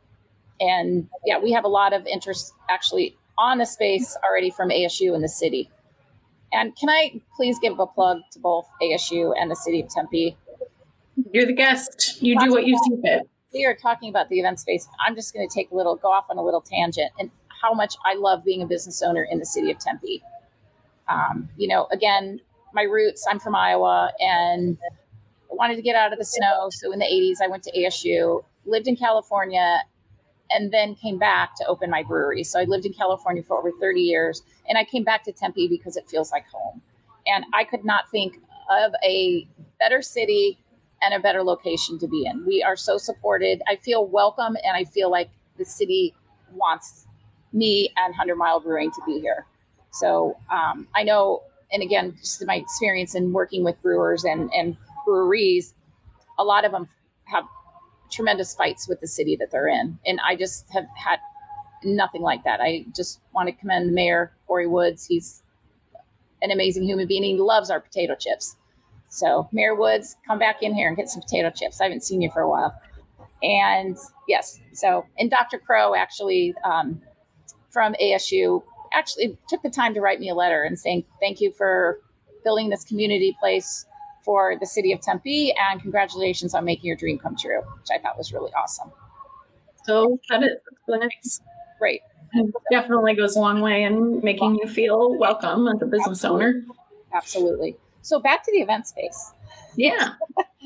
and 0.59 1.07
yeah, 1.25 1.39
we 1.39 1.51
have 1.51 1.65
a 1.65 1.69
lot 1.69 1.93
of 1.93 2.05
interest 2.07 2.53
actually 2.69 3.15
on 3.37 3.57
the 3.57 3.65
space 3.65 4.15
already 4.27 4.49
from 4.49 4.69
ASU 4.69 5.13
and 5.13 5.23
the 5.23 5.29
city. 5.29 5.69
And 6.53 6.75
can 6.77 6.89
I 6.89 7.21
please 7.35 7.59
give 7.59 7.79
a 7.79 7.85
plug 7.85 8.19
to 8.31 8.39
both 8.39 8.67
ASU 8.81 9.33
and 9.37 9.51
the 9.51 9.55
city 9.55 9.81
of 9.81 9.89
Tempe? 9.89 10.37
You're 11.31 11.45
the 11.45 11.53
guest. 11.53 12.21
You 12.21 12.39
do 12.39 12.51
what 12.51 12.65
you 12.65 12.77
see 12.85 13.01
fit. 13.01 13.29
We 13.55 13.65
are 13.65 13.73
talking 13.73 14.09
about 14.09 14.29
the 14.29 14.39
event 14.39 14.59
space. 14.59 14.87
I'm 15.05 15.15
just 15.15 15.33
going 15.33 15.47
to 15.47 15.53
take 15.53 15.71
a 15.71 15.75
little, 15.75 15.95
go 15.95 16.09
off 16.09 16.25
on 16.29 16.37
a 16.37 16.43
little 16.43 16.61
tangent 16.61 17.11
and 17.17 17.31
how 17.63 17.73
much 17.73 17.95
I 18.05 18.13
love 18.15 18.43
being 18.43 18.61
a 18.61 18.67
business 18.67 19.01
owner 19.01 19.25
in 19.27 19.39
the 19.39 19.45
city 19.45 19.71
of 19.71 19.79
Tempe. 19.79 20.21
Um, 21.07 21.49
you 21.57 21.67
know, 21.67 21.87
again, 21.91 22.41
my 22.73 22.83
roots, 22.83 23.25
I'm 23.27 23.39
from 23.39 23.55
Iowa 23.55 24.11
and 24.19 24.77
I 25.49 25.55
wanted 25.55 25.77
to 25.77 25.81
get 25.81 25.95
out 25.95 26.11
of 26.13 26.19
the 26.19 26.25
snow. 26.25 26.69
So 26.69 26.91
in 26.91 26.99
the 26.99 27.05
80s, 27.05 27.43
I 27.43 27.47
went 27.47 27.63
to 27.63 27.71
ASU 27.71 28.43
lived 28.65 28.87
in 28.87 28.95
California, 28.95 29.83
and 30.51 30.71
then 30.71 30.95
came 30.95 31.17
back 31.17 31.55
to 31.57 31.65
open 31.65 31.89
my 31.89 32.03
brewery. 32.03 32.43
So 32.43 32.59
I 32.59 32.65
lived 32.65 32.85
in 32.85 32.93
California 32.93 33.41
for 33.41 33.57
over 33.57 33.71
30 33.71 34.01
years, 34.01 34.43
and 34.67 34.77
I 34.77 34.83
came 34.83 35.03
back 35.03 35.23
to 35.23 35.31
Tempe 35.31 35.67
because 35.67 35.97
it 35.97 36.07
feels 36.07 36.31
like 36.31 36.45
home. 36.47 36.81
And 37.25 37.45
I 37.53 37.63
could 37.63 37.83
not 37.83 38.11
think 38.11 38.37
of 38.69 38.93
a 39.03 39.47
better 39.79 40.01
city 40.01 40.59
and 41.05 41.13
a 41.13 41.19
better 41.19 41.43
location 41.43 41.99
to 41.99 42.07
be 42.07 42.25
in. 42.25 42.43
We 42.45 42.63
are 42.63 42.75
so 42.75 42.97
supported. 42.97 43.61
I 43.67 43.75
feel 43.75 44.07
welcome, 44.07 44.57
and 44.65 44.75
I 44.75 44.85
feel 44.85 45.11
like 45.11 45.29
the 45.57 45.65
city 45.65 46.15
wants 46.53 47.05
me 47.53 47.91
and 47.95 48.15
Hundred 48.15 48.37
Mile 48.37 48.59
Brewing 48.59 48.91
to 48.91 49.01
be 49.05 49.19
here. 49.19 49.45
So 49.91 50.35
um, 50.51 50.87
I 50.95 51.03
know, 51.03 51.43
and 51.71 51.83
again, 51.83 52.15
just 52.19 52.45
my 52.45 52.55
experience 52.55 53.15
in 53.15 53.31
working 53.31 53.63
with 53.63 53.79
brewers 53.81 54.25
and, 54.25 54.51
and 54.53 54.75
breweries, 55.05 55.73
a 56.39 56.43
lot 56.43 56.65
of 56.65 56.71
them 56.71 56.89
have 57.25 57.45
tremendous 58.11 58.55
fights 58.55 58.87
with 58.87 58.99
the 58.99 59.07
city 59.07 59.35
that 59.37 59.51
they're 59.51 59.67
in. 59.67 59.99
And 60.05 60.19
I 60.27 60.35
just 60.35 60.69
have 60.73 60.85
had 60.95 61.19
nothing 61.83 62.21
like 62.21 62.43
that. 62.43 62.61
I 62.61 62.85
just 62.95 63.21
want 63.31 63.47
to 63.47 63.53
commend 63.53 63.93
Mayor 63.93 64.33
Corey 64.47 64.67
Woods. 64.67 65.05
He's 65.05 65.43
an 66.41 66.51
amazing 66.51 66.83
human 66.83 67.07
being. 67.07 67.23
He 67.23 67.37
loves 67.37 67.69
our 67.69 67.79
potato 67.79 68.15
chips. 68.15 68.57
So, 69.15 69.47
Mayor 69.53 69.75
Woods, 69.75 70.17
come 70.27 70.37
back 70.37 70.61
in 70.61 70.75
here 70.75 70.89
and 70.89 70.97
get 70.97 71.07
some 71.07 71.21
potato 71.21 71.49
chips. 71.49 71.79
I 71.79 71.85
haven't 71.85 72.03
seen 72.03 72.21
you 72.21 72.29
for 72.31 72.41
a 72.41 72.49
while. 72.49 72.77
And 73.41 73.97
yes, 74.27 74.59
so, 74.73 75.05
and 75.17 75.31
Dr. 75.31 75.57
Crow 75.57 75.95
actually 75.95 76.53
um, 76.65 77.01
from 77.69 77.95
ASU 78.01 78.61
actually 78.93 79.37
took 79.47 79.61
the 79.63 79.69
time 79.69 79.93
to 79.93 80.01
write 80.01 80.19
me 80.19 80.29
a 80.29 80.35
letter 80.35 80.63
and 80.63 80.77
saying, 80.77 81.05
thank 81.21 81.39
you 81.39 81.53
for 81.53 82.01
building 82.43 82.69
this 82.69 82.83
community 82.83 83.37
place 83.39 83.85
for 84.21 84.57
the 84.59 84.65
city 84.65 84.91
of 84.91 84.99
Tempe 84.99 85.53
and 85.57 85.81
congratulations 85.81 86.53
on 86.53 86.65
making 86.65 86.85
your 86.85 86.97
dream 86.97 87.17
come 87.17 87.37
true, 87.37 87.61
which 87.61 87.87
I 87.93 88.01
thought 88.01 88.17
was 88.17 88.33
really 88.33 88.51
awesome. 88.51 88.91
So 89.85 90.19
that 90.27 90.43
is. 90.43 91.41
Great. 91.79 92.01
It 92.33 92.53
definitely 92.69 93.15
goes 93.15 93.37
a 93.37 93.39
long 93.39 93.61
way 93.61 93.83
in 93.83 94.19
making 94.21 94.55
you 94.55 94.67
feel 94.67 95.17
welcome 95.17 95.69
as 95.69 95.81
a 95.81 95.85
business 95.85 96.25
owner. 96.25 96.65
Absolutely. 97.13 97.77
So 98.05 98.19
back 98.19 98.43
to 98.43 98.51
the 98.51 98.59
event 98.59 98.85
space. 98.85 99.31
Yeah. 99.75 100.13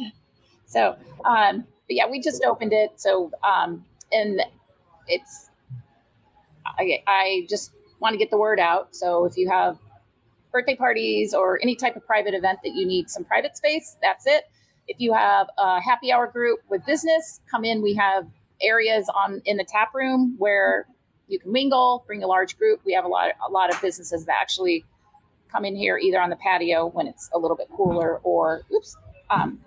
so, 0.66 0.98
um, 1.24 1.62
but 1.88 1.96
yeah, 1.96 2.06
we 2.10 2.20
just 2.20 2.44
opened 2.44 2.74
it. 2.74 3.00
So, 3.00 3.32
um, 3.44 3.86
and 4.12 4.42
it's, 5.08 5.50
I, 6.66 7.02
I 7.08 7.48
just 7.50 7.72
want 8.02 8.14
to 8.14 8.18
get 8.18 8.30
the 8.30 8.38
word 8.38 8.60
out. 8.60 8.94
So 8.94 9.24
if 9.24 9.38
you 9.38 9.50
have 9.50 9.78
birthday 10.52 10.76
parties 10.76 11.34
or 11.34 11.60
any 11.64 11.76
type 11.76 11.96
of 11.96 12.06
private 12.06 12.34
event 12.34 12.60
that 12.66 12.76
you 12.76 12.86
need 12.86 13.10
some 13.10 13.24
private 13.24 13.56
space, 13.56 13.96
that's 14.02 14.28
it. 14.28 14.44
If 14.90 15.00
you 15.00 15.14
have 15.14 15.48
a 15.58 15.80
happy 15.80 16.12
hour 16.12 16.28
group 16.28 16.60
with 16.70 16.86
business, 16.86 17.40
come 17.50 17.64
in. 17.64 17.82
We 17.82 17.94
have 17.94 18.28
areas 18.62 19.10
on 19.16 19.42
in 19.46 19.56
the 19.56 19.64
tap 19.64 19.94
room 19.96 20.36
where 20.38 20.88
you 21.30 21.40
can 21.40 21.54
mingle, 21.54 22.04
bring 22.06 22.22
a 22.22 22.28
large 22.28 22.58
group. 22.58 22.82
We 22.84 22.92
have 22.96 23.06
a 23.06 23.08
lot 23.08 23.32
a 23.48 23.50
lot 23.50 23.74
of 23.74 23.82
businesses 23.82 24.26
that 24.26 24.36
actually 24.42 24.84
come 25.52 25.66
in 25.66 25.76
here 25.76 25.98
either 25.98 26.20
on 26.20 26.30
the 26.30 26.36
patio 26.38 26.88
when 26.88 27.08
it's 27.08 27.30
a 27.34 27.38
little 27.40 27.58
bit 27.58 27.68
cooler 27.76 28.20
or 28.20 28.64
oops, 28.74 28.96
um, 29.30 29.60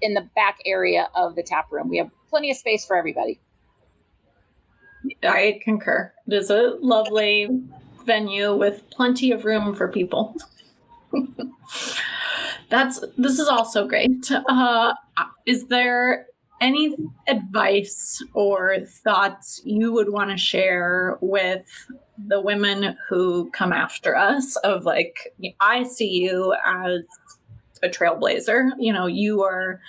in 0.00 0.14
the 0.14 0.28
back 0.34 0.58
area 0.66 1.08
of 1.14 1.34
the 1.34 1.42
tap 1.42 1.70
room. 1.70 1.88
We 1.88 1.98
have 1.98 2.10
plenty 2.28 2.50
of 2.50 2.56
space 2.56 2.84
for 2.84 2.96
everybody. 2.96 3.40
I 5.22 5.60
concur. 5.62 6.12
It 6.26 6.34
is 6.34 6.50
a 6.50 6.76
lovely 6.80 7.48
venue 8.04 8.54
with 8.56 8.88
plenty 8.90 9.32
of 9.32 9.44
room 9.44 9.74
for 9.74 9.88
people. 9.88 10.36
That's 12.68 13.04
this 13.18 13.38
is 13.38 13.48
also 13.48 13.86
great. 13.86 14.30
Uh, 14.30 14.94
is 15.46 15.66
there 15.66 16.26
any 16.62 16.96
advice 17.26 18.22
or 18.32 18.78
thoughts 18.86 19.60
you 19.64 19.92
would 19.92 20.10
want 20.10 20.30
to 20.30 20.36
share 20.36 21.18
with 21.20 21.66
the 22.16 22.40
women 22.40 22.96
who 23.08 23.50
come 23.50 23.72
after 23.72 24.16
us? 24.16 24.56
Of 24.56 24.84
like, 24.84 25.34
I 25.60 25.82
see 25.82 26.08
you 26.08 26.54
as 26.64 27.02
a 27.82 27.88
trailblazer. 27.88 28.70
You 28.78 28.92
know, 28.92 29.06
you 29.06 29.42
are 29.42 29.80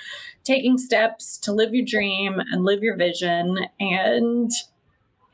taking 0.43 0.77
steps 0.77 1.38
to 1.38 1.53
live 1.53 1.73
your 1.73 1.86
dream 1.86 2.39
and 2.39 2.65
live 2.65 2.81
your 2.81 2.97
vision 2.97 3.59
and 3.79 4.51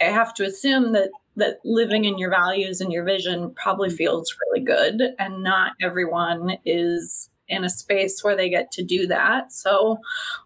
I 0.02 0.06
have 0.06 0.34
to 0.36 0.46
assume 0.46 0.94
that 0.94 1.10
that 1.36 1.60
living 1.64 2.06
in 2.06 2.18
your 2.18 2.30
values 2.30 2.82
and 2.82 2.92
your 2.92 3.04
vision 3.04 3.54
probably 3.56 3.90
feels 3.90 4.36
really 4.42 4.64
good 4.64 5.02
and 5.18 5.42
not 5.42 5.72
everyone 5.82 6.58
is 6.66 7.30
in 7.50 7.64
a 7.64 7.70
space 7.70 8.24
where 8.24 8.36
they 8.36 8.50
get 8.50 8.72
to 8.72 8.84
do 8.84 9.08
that. 9.08 9.52
So, 9.52 10.00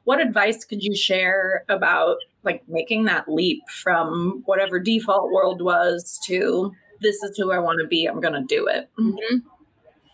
what 0.04 0.20
advice 0.20 0.66
could 0.66 0.84
you 0.84 0.96
share 0.96 1.66
about 1.70 2.18
like 2.44 2.68
making 2.68 3.06
that 3.06 3.30
leap 3.30 3.62
from 3.70 4.44
whatever 4.46 4.80
default 4.80 5.32
world 5.32 5.62
was 5.62 6.20
to 6.26 6.72
this 7.02 7.22
is 7.24 7.38
who 7.38 7.52
I 7.52 7.60
want 7.60 7.80
to 7.82 7.88
be, 7.88 8.06
I'm 8.06 8.22
going 8.22 8.34
to 8.34 8.44
do 8.44 8.68
it? 8.68 8.90
Mm-hmm. 8.98 9.38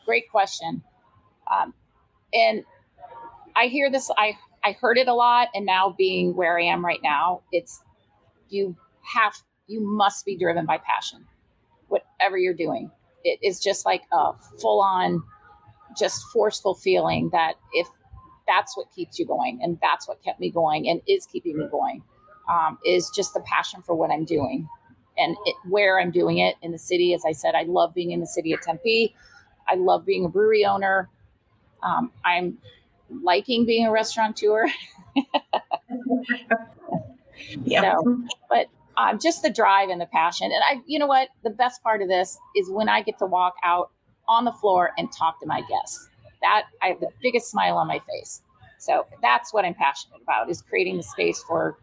Great 0.05 0.29
question. 0.31 0.81
Um, 1.51 1.73
and 2.33 2.63
I 3.55 3.67
hear 3.67 3.91
this, 3.91 4.09
I, 4.17 4.37
I 4.63 4.71
heard 4.73 4.97
it 4.97 5.07
a 5.07 5.13
lot. 5.13 5.49
And 5.53 5.65
now 5.65 5.93
being 5.97 6.35
where 6.35 6.57
I 6.57 6.63
am 6.63 6.83
right 6.83 7.01
now, 7.03 7.41
it's 7.51 7.81
you 8.49 8.75
have 9.01 9.33
you 9.67 9.81
must 9.81 10.25
be 10.25 10.35
driven 10.35 10.65
by 10.65 10.79
passion 10.79 11.25
whatever 11.87 12.37
you're 12.37 12.53
doing 12.53 12.89
it 13.23 13.39
is 13.41 13.59
just 13.59 13.85
like 13.85 14.03
a 14.11 14.33
full 14.59 14.81
on 14.81 15.23
just 15.97 16.23
forceful 16.31 16.75
feeling 16.75 17.29
that 17.31 17.53
if 17.73 17.87
that's 18.47 18.75
what 18.75 18.87
keeps 18.93 19.19
you 19.19 19.25
going 19.25 19.59
and 19.61 19.77
that's 19.81 20.07
what 20.07 20.23
kept 20.23 20.39
me 20.39 20.49
going 20.49 20.89
and 20.89 21.01
is 21.07 21.25
keeping 21.25 21.57
me 21.57 21.65
going 21.69 22.01
um, 22.49 22.77
is 22.85 23.11
just 23.15 23.33
the 23.33 23.41
passion 23.41 23.81
for 23.81 23.95
what 23.95 24.09
i'm 24.09 24.25
doing 24.25 24.67
and 25.17 25.35
it, 25.45 25.55
where 25.67 25.99
i'm 25.99 26.11
doing 26.11 26.39
it 26.39 26.55
in 26.61 26.71
the 26.71 26.77
city 26.77 27.13
as 27.13 27.23
i 27.25 27.31
said 27.31 27.55
i 27.55 27.63
love 27.63 27.93
being 27.93 28.11
in 28.11 28.19
the 28.19 28.27
city 28.27 28.53
of 28.53 28.61
tempe 28.61 29.15
i 29.67 29.75
love 29.75 30.05
being 30.05 30.25
a 30.25 30.29
brewery 30.29 30.65
owner 30.65 31.09
um, 31.83 32.11
i'm 32.25 32.57
liking 33.21 33.65
being 33.65 33.85
a 33.85 33.91
restaurateur 33.91 34.67
yeah. 37.63 37.81
So, 37.81 38.23
but 38.49 38.67
um, 38.97 39.19
just 39.19 39.41
the 39.41 39.49
drive 39.49 39.89
and 39.89 39.99
the 39.99 40.05
passion. 40.07 40.51
And 40.51 40.61
I, 40.63 40.81
you 40.85 40.99
know 40.99 41.07
what? 41.07 41.29
The 41.43 41.49
best 41.49 41.81
part 41.83 42.01
of 42.01 42.07
this 42.07 42.37
is 42.55 42.69
when 42.69 42.89
I 42.89 43.01
get 43.01 43.17
to 43.19 43.25
walk 43.25 43.55
out 43.63 43.91
on 44.29 44.45
the 44.45 44.53
floor 44.53 44.91
and 44.97 45.11
talk 45.11 45.41
to 45.41 45.45
my 45.45 45.61
guests. 45.67 46.07
That 46.41 46.67
I 46.81 46.87
have 46.87 47.01
the 47.01 47.09
biggest 47.21 47.51
smile 47.51 47.75
on 47.75 47.87
my 47.87 47.99
face. 47.99 48.41
So 48.77 49.05
that's 49.21 49.51
what 49.51 49.65
I'm 49.65 49.73
passionate 49.73 50.21
about: 50.21 50.49
is 50.49 50.61
creating 50.61 50.95
the 50.95 51.03
space 51.03 51.43
for 51.43 51.77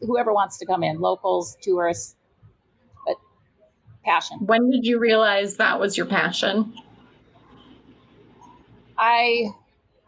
whoever 0.00 0.32
wants 0.32 0.56
to 0.58 0.66
come 0.66 0.82
in, 0.82 1.00
locals, 1.00 1.58
tourists. 1.60 2.16
But 3.06 3.16
passion. 4.02 4.38
When 4.46 4.70
did 4.70 4.86
you 4.86 4.98
realize 4.98 5.58
that 5.58 5.78
was 5.78 5.98
your 5.98 6.06
passion? 6.06 6.72
I, 8.96 9.48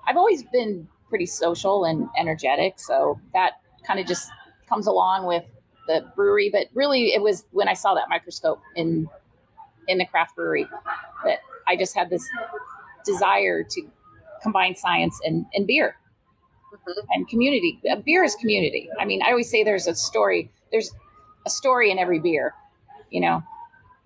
I've 0.06 0.16
always 0.16 0.44
been 0.44 0.88
pretty 1.08 1.26
social 1.26 1.84
and 1.84 2.08
energetic, 2.18 2.78
so 2.78 3.20
that 3.32 3.60
kind 3.86 4.00
of 4.00 4.06
just 4.06 4.30
comes 4.68 4.86
along 4.86 5.26
with 5.26 5.44
the 5.86 6.04
brewery, 6.14 6.50
but 6.50 6.66
really 6.74 7.12
it 7.12 7.22
was 7.22 7.44
when 7.52 7.68
I 7.68 7.74
saw 7.74 7.94
that 7.94 8.08
microscope 8.08 8.60
in 8.74 9.08
in 9.88 9.98
the 9.98 10.06
craft 10.06 10.36
brewery 10.36 10.66
that 11.24 11.38
I 11.66 11.76
just 11.76 11.96
had 11.96 12.10
this 12.10 12.26
desire 13.04 13.62
to 13.62 13.82
combine 14.42 14.74
science 14.74 15.18
and, 15.24 15.46
and 15.54 15.66
beer 15.66 15.96
mm-hmm. 16.72 17.06
and 17.10 17.28
community. 17.28 17.80
Beer 18.04 18.24
is 18.24 18.34
community. 18.36 18.88
I 18.98 19.04
mean, 19.04 19.22
I 19.22 19.30
always 19.30 19.50
say 19.50 19.64
there's 19.64 19.86
a 19.86 19.94
story. 19.94 20.50
There's 20.70 20.92
a 21.46 21.50
story 21.50 21.90
in 21.90 21.98
every 21.98 22.18
beer. 22.18 22.54
You 23.10 23.20
know, 23.20 23.42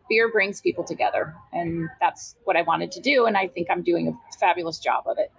beer 0.08 0.30
brings 0.30 0.60
people 0.60 0.84
together, 0.84 1.34
and 1.52 1.88
that's 2.00 2.36
what 2.44 2.56
I 2.56 2.62
wanted 2.62 2.92
to 2.92 3.00
do. 3.00 3.26
And 3.26 3.36
I 3.36 3.48
think 3.48 3.68
I'm 3.70 3.82
doing 3.82 4.08
a 4.08 4.36
fabulous 4.38 4.78
job 4.78 5.04
of 5.06 5.18
it. 5.18 5.32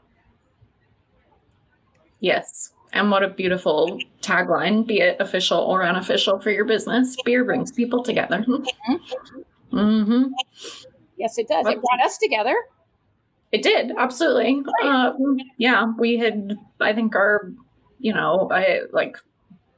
Yes. 2.20 2.72
And 2.94 3.10
what 3.10 3.24
a 3.24 3.30
beautiful 3.30 4.00
tagline, 4.22 4.86
be 4.86 5.00
it 5.00 5.18
official 5.20 5.60
or 5.60 5.84
unofficial 5.84 6.40
for 6.40 6.52
your 6.52 6.66
business. 6.66 7.16
Beer 7.24 7.46
brings 7.46 7.72
people 7.72 8.04
together. 8.04 8.44
Mm-hmm. 8.48 9.42
Mm-hmm. 9.72 10.24
Yes, 11.18 11.38
it 11.38 11.48
does. 11.48 11.68
It 11.68 11.82
brought 11.82 12.06
us 12.06 12.18
together. 12.18 12.56
It 13.52 13.62
did, 13.62 13.92
absolutely. 13.98 14.64
Uh, 14.82 15.12
yeah, 15.58 15.92
we 15.98 16.18
had, 16.18 16.58
I 16.80 16.94
think, 16.94 17.16
our, 17.16 17.52
you 18.00 18.14
know, 18.14 18.50
I 18.52 18.82
like 18.92 19.18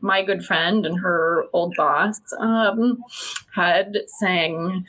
my 0.04 0.22
good 0.22 0.46
friend 0.46 0.86
and 0.86 1.00
her 1.00 1.46
old 1.54 1.74
boss 1.78 2.20
um, 2.38 3.02
had 3.56 3.98
sang 4.20 4.86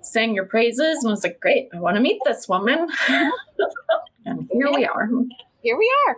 sang 0.00 0.34
your 0.34 0.46
praises 0.46 1.04
and 1.04 1.10
was 1.10 1.22
like, 1.22 1.38
great, 1.38 1.68
I 1.74 1.80
want 1.80 1.96
to 1.96 2.00
meet 2.00 2.20
this 2.24 2.48
woman. 2.48 2.88
and 4.24 4.48
here 4.50 4.72
we 4.72 4.84
are. 4.86 5.08
Here 5.62 5.78
we 5.78 5.92
are. 6.08 6.16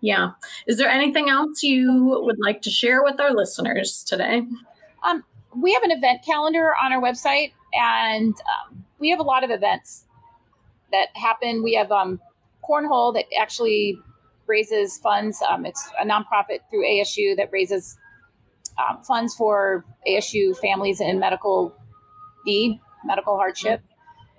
Yeah. 0.00 0.30
Is 0.66 0.78
there 0.78 0.88
anything 0.88 1.28
else 1.28 1.62
you 1.62 2.20
would 2.24 2.38
like 2.38 2.62
to 2.62 2.70
share 2.70 3.02
with 3.02 3.20
our 3.20 3.32
listeners 3.32 4.04
today? 4.04 4.42
Um, 5.02 5.24
we 5.60 5.72
have 5.72 5.82
an 5.82 5.90
event 5.90 6.24
calendar 6.24 6.72
on 6.82 6.92
our 6.92 7.00
website, 7.00 7.52
and 7.72 8.34
um, 8.34 8.84
we 8.98 9.10
have 9.10 9.20
a 9.20 9.24
lot 9.24 9.44
of 9.44 9.50
events 9.50 10.06
that 10.92 11.08
happen. 11.14 11.62
We 11.62 11.74
have 11.74 11.90
um, 11.92 12.20
Cornhole 12.68 13.14
that 13.14 13.26
actually 13.38 13.98
raises 14.46 14.98
funds. 14.98 15.42
Um, 15.48 15.66
it's 15.66 15.88
a 16.00 16.06
nonprofit 16.06 16.60
through 16.70 16.86
ASU 16.86 17.36
that 17.36 17.50
raises 17.52 17.98
um, 18.78 19.02
funds 19.02 19.34
for 19.34 19.84
ASU 20.08 20.56
families 20.58 21.00
in 21.00 21.18
medical 21.18 21.74
need, 22.44 22.80
medical 23.04 23.36
hardship. 23.36 23.82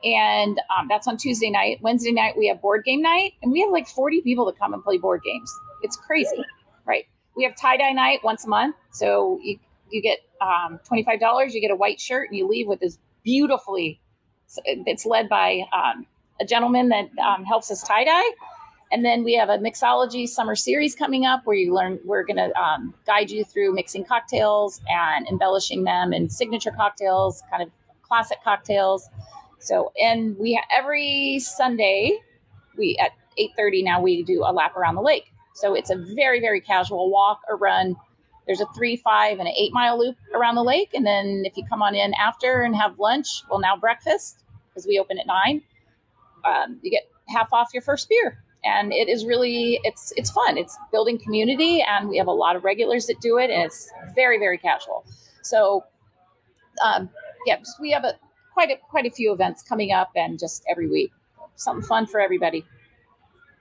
And 0.04 0.60
um, 0.78 0.88
that's 0.88 1.08
on 1.08 1.18
Tuesday 1.18 1.50
night. 1.50 1.80
Wednesday 1.82 2.12
night, 2.12 2.38
we 2.38 2.48
have 2.48 2.62
board 2.62 2.84
game 2.86 3.02
night, 3.02 3.34
and 3.42 3.52
we 3.52 3.62
have 3.62 3.72
like 3.72 3.88
40 3.88 4.22
people 4.22 4.46
that 4.46 4.58
come 4.60 4.74
and 4.74 4.84
play 4.84 4.98
board 4.98 5.22
games. 5.26 5.52
It's 5.82 5.96
crazy, 5.96 6.44
right? 6.86 7.06
We 7.36 7.44
have 7.44 7.56
tie 7.56 7.78
dye 7.78 7.92
night 7.92 8.20
once 8.24 8.46
a 8.46 8.50
month. 8.50 8.76
So 8.92 9.40
you, 9.42 9.58
you 9.96 10.02
get 10.02 10.20
um, 10.42 10.80
$25, 10.92 11.54
you 11.54 11.62
get 11.62 11.72
a 11.72 11.76
white 11.76 12.00
shirt, 12.00 12.30
and 12.30 12.38
you 12.38 12.48
leave 12.48 12.68
with 12.68 12.82
this 12.82 13.00
beautifully, 13.24 14.00
it's 14.66 15.06
led 15.06 15.28
by 15.28 15.64
um, 15.74 16.06
a 16.40 16.46
gentleman 16.46 16.90
that 16.90 17.10
um, 17.18 17.44
helps 17.46 17.72
us 17.72 17.82
tie 17.82 18.04
dye. 18.04 18.32
And 18.92 19.04
then 19.04 19.24
we 19.24 19.34
have 19.34 19.50
a 19.50 19.58
mixology 19.58 20.28
summer 20.28 20.56
series 20.56 20.96
coming 20.96 21.26
up 21.26 21.42
where 21.46 21.56
you 21.56 21.74
learn, 21.74 22.00
we're 22.06 22.24
going 22.24 22.38
to 22.38 22.56
um, 22.60 22.94
guide 23.08 23.32
you 23.32 23.44
through 23.44 23.74
mixing 23.74 24.06
cocktails 24.06 24.80
and 24.88 25.28
embellishing 25.28 25.84
them 25.84 26.14
and 26.14 26.32
signature 26.32 26.72
cocktails, 26.72 27.42
kind 27.50 27.64
of 27.64 27.70
classic 28.04 28.38
cocktails. 28.44 29.10
So, 29.60 29.92
and 30.02 30.38
we 30.38 30.62
every 30.72 31.40
Sunday, 31.40 32.20
we 32.78 32.98
at 32.98 33.12
8:30 33.38 33.84
now 33.84 34.02
we 34.02 34.24
do 34.24 34.44
a 34.46 34.54
lap 34.54 34.76
around 34.76 34.96
the 34.96 35.02
lake. 35.02 35.32
So 35.54 35.74
it's 35.74 35.90
a 35.90 35.96
very 35.96 36.40
very 36.40 36.62
casual 36.62 37.10
walk 37.10 37.42
or 37.50 37.58
run. 37.58 37.96
There's 38.46 38.62
a 38.62 38.68
three, 38.76 38.96
five, 38.96 39.40
and 39.40 39.48
an 39.48 39.54
eight 39.58 39.74
mile 39.74 39.98
loop 39.98 40.16
around 40.34 40.56
the 40.56 40.64
lake, 40.64 40.92
and 40.94 41.06
then 41.06 41.44
if 41.46 41.58
you 41.58 41.66
come 41.68 41.82
on 41.82 41.96
in 41.96 42.14
after 42.14 42.62
and 42.62 42.76
have 42.76 43.00
lunch, 43.00 43.44
well 43.50 43.60
now 43.60 43.76
breakfast 43.76 44.44
because 44.70 44.86
we 44.86 45.00
open 45.00 45.18
at 45.18 45.26
nine, 45.26 45.62
um, 46.44 46.80
you 46.82 46.92
get 46.92 47.10
half 47.28 47.52
off 47.54 47.70
your 47.74 47.82
first 47.82 48.10
beer. 48.10 48.44
And 48.64 48.92
it 48.92 49.08
is 49.08 49.26
really 49.26 49.80
it's 49.84 50.12
it's 50.16 50.32
fun. 50.32 50.58
It's 50.58 50.78
building 50.92 51.20
community 51.20 51.84
and 51.88 52.10
we 52.10 52.18
have 52.18 52.28
a 52.28 52.32
lot 52.32 52.56
of 52.56 52.64
regulars 52.64 53.06
that 53.08 53.22
do 53.22 53.38
it 53.38 53.52
and 53.52 53.64
it's 53.64 53.92
very 54.16 54.40
very 54.40 54.58
casual. 54.58 55.06
So 55.44 55.84
um, 56.84 57.10
yeah 57.46 57.58
we 57.80 57.92
have 57.92 58.04
a 58.04 58.14
quite 58.54 58.72
a 58.72 58.78
quite 58.90 59.06
a 59.06 59.12
few 59.12 59.32
events 59.32 59.62
coming 59.62 59.92
up 59.92 60.10
and 60.16 60.40
just 60.40 60.64
every 60.70 60.88
week. 60.90 61.12
Something 61.56 61.88
fun 61.88 62.08
for 62.08 62.20
everybody 62.20 62.66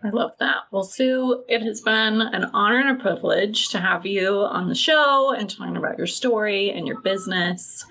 I 0.05 0.11
love 0.11 0.33
that. 0.39 0.65
Well, 0.71 0.85
Sue, 0.85 1.45
it 1.49 1.63
has 1.63 1.81
been 1.81 2.21
an 2.21 2.45
honor 2.53 2.79
and 2.79 2.91
a 2.91 3.03
privilege 3.03 3.71
to 3.71 3.81
have 3.81 4.05
you 4.05 4.41
on 4.41 4.69
the 4.69 4.75
show 4.75 5.33
and 5.33 5.49
talking 5.49 5.79
about 5.79 5.97
your 5.97 6.07
story 6.07 6.71
and 6.71 6.87
your 6.87 7.01
business. 7.01 7.87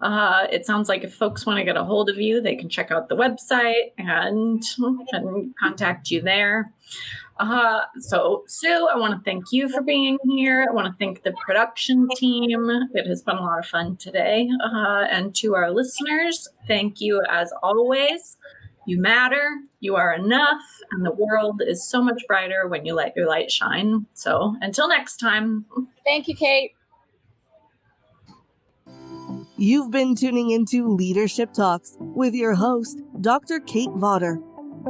Uh, 0.00 0.46
it 0.50 0.64
sounds 0.64 0.88
like 0.88 1.04
if 1.04 1.12
folks 1.12 1.44
want 1.44 1.58
to 1.58 1.64
get 1.64 1.76
a 1.76 1.84
hold 1.84 2.08
of 2.08 2.16
you, 2.16 2.40
they 2.40 2.56
can 2.56 2.70
check 2.70 2.90
out 2.90 3.10
the 3.10 3.16
website 3.16 3.92
and, 3.98 4.62
and 5.12 5.54
contact 5.60 6.10
you 6.10 6.22
there. 6.22 6.72
Uh, 7.38 7.82
so, 7.98 8.44
Sue, 8.48 8.88
I 8.90 8.96
want 8.96 9.12
to 9.14 9.20
thank 9.30 9.44
you 9.52 9.68
for 9.68 9.82
being 9.82 10.16
here. 10.24 10.66
I 10.68 10.72
want 10.72 10.86
to 10.86 10.94
thank 10.98 11.22
the 11.22 11.32
production 11.32 12.08
team. 12.16 12.48
It 12.94 13.06
has 13.06 13.22
been 13.22 13.36
a 13.36 13.42
lot 13.42 13.58
of 13.58 13.66
fun 13.66 13.96
today. 13.96 14.48
Uh, 14.64 15.04
and 15.10 15.34
to 15.36 15.54
our 15.54 15.70
listeners, 15.70 16.48
thank 16.66 17.00
you 17.00 17.22
as 17.30 17.52
always. 17.62 18.38
You 18.88 18.98
matter, 18.98 19.60
you 19.80 19.96
are 19.96 20.14
enough, 20.14 20.62
and 20.90 21.04
the 21.04 21.12
world 21.12 21.60
is 21.60 21.86
so 21.86 22.00
much 22.00 22.22
brighter 22.26 22.66
when 22.66 22.86
you 22.86 22.94
let 22.94 23.14
your 23.14 23.28
light 23.28 23.50
shine. 23.50 24.06
So, 24.14 24.56
until 24.62 24.88
next 24.88 25.18
time. 25.18 25.66
Thank 26.06 26.26
you, 26.26 26.34
Kate. 26.34 26.72
You've 29.58 29.90
been 29.90 30.16
tuning 30.16 30.48
into 30.48 30.88
Leadership 30.88 31.52
Talks 31.52 31.98
with 32.00 32.32
your 32.32 32.54
host, 32.54 32.98
Dr. 33.20 33.60
Kate 33.60 33.90
Vawter. 33.90 34.42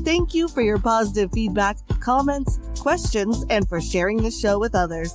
Thank 0.05 0.35
you 0.35 0.49
for 0.49 0.61
your 0.61 0.79
positive 0.79 1.33
feedback, 1.33 1.79
comments, 2.01 2.61
questions, 2.79 3.45
and 3.49 3.67
for 3.67 3.81
sharing 3.81 4.23
the 4.23 4.31
show 4.31 4.59
with 4.59 4.75
others. 4.75 5.15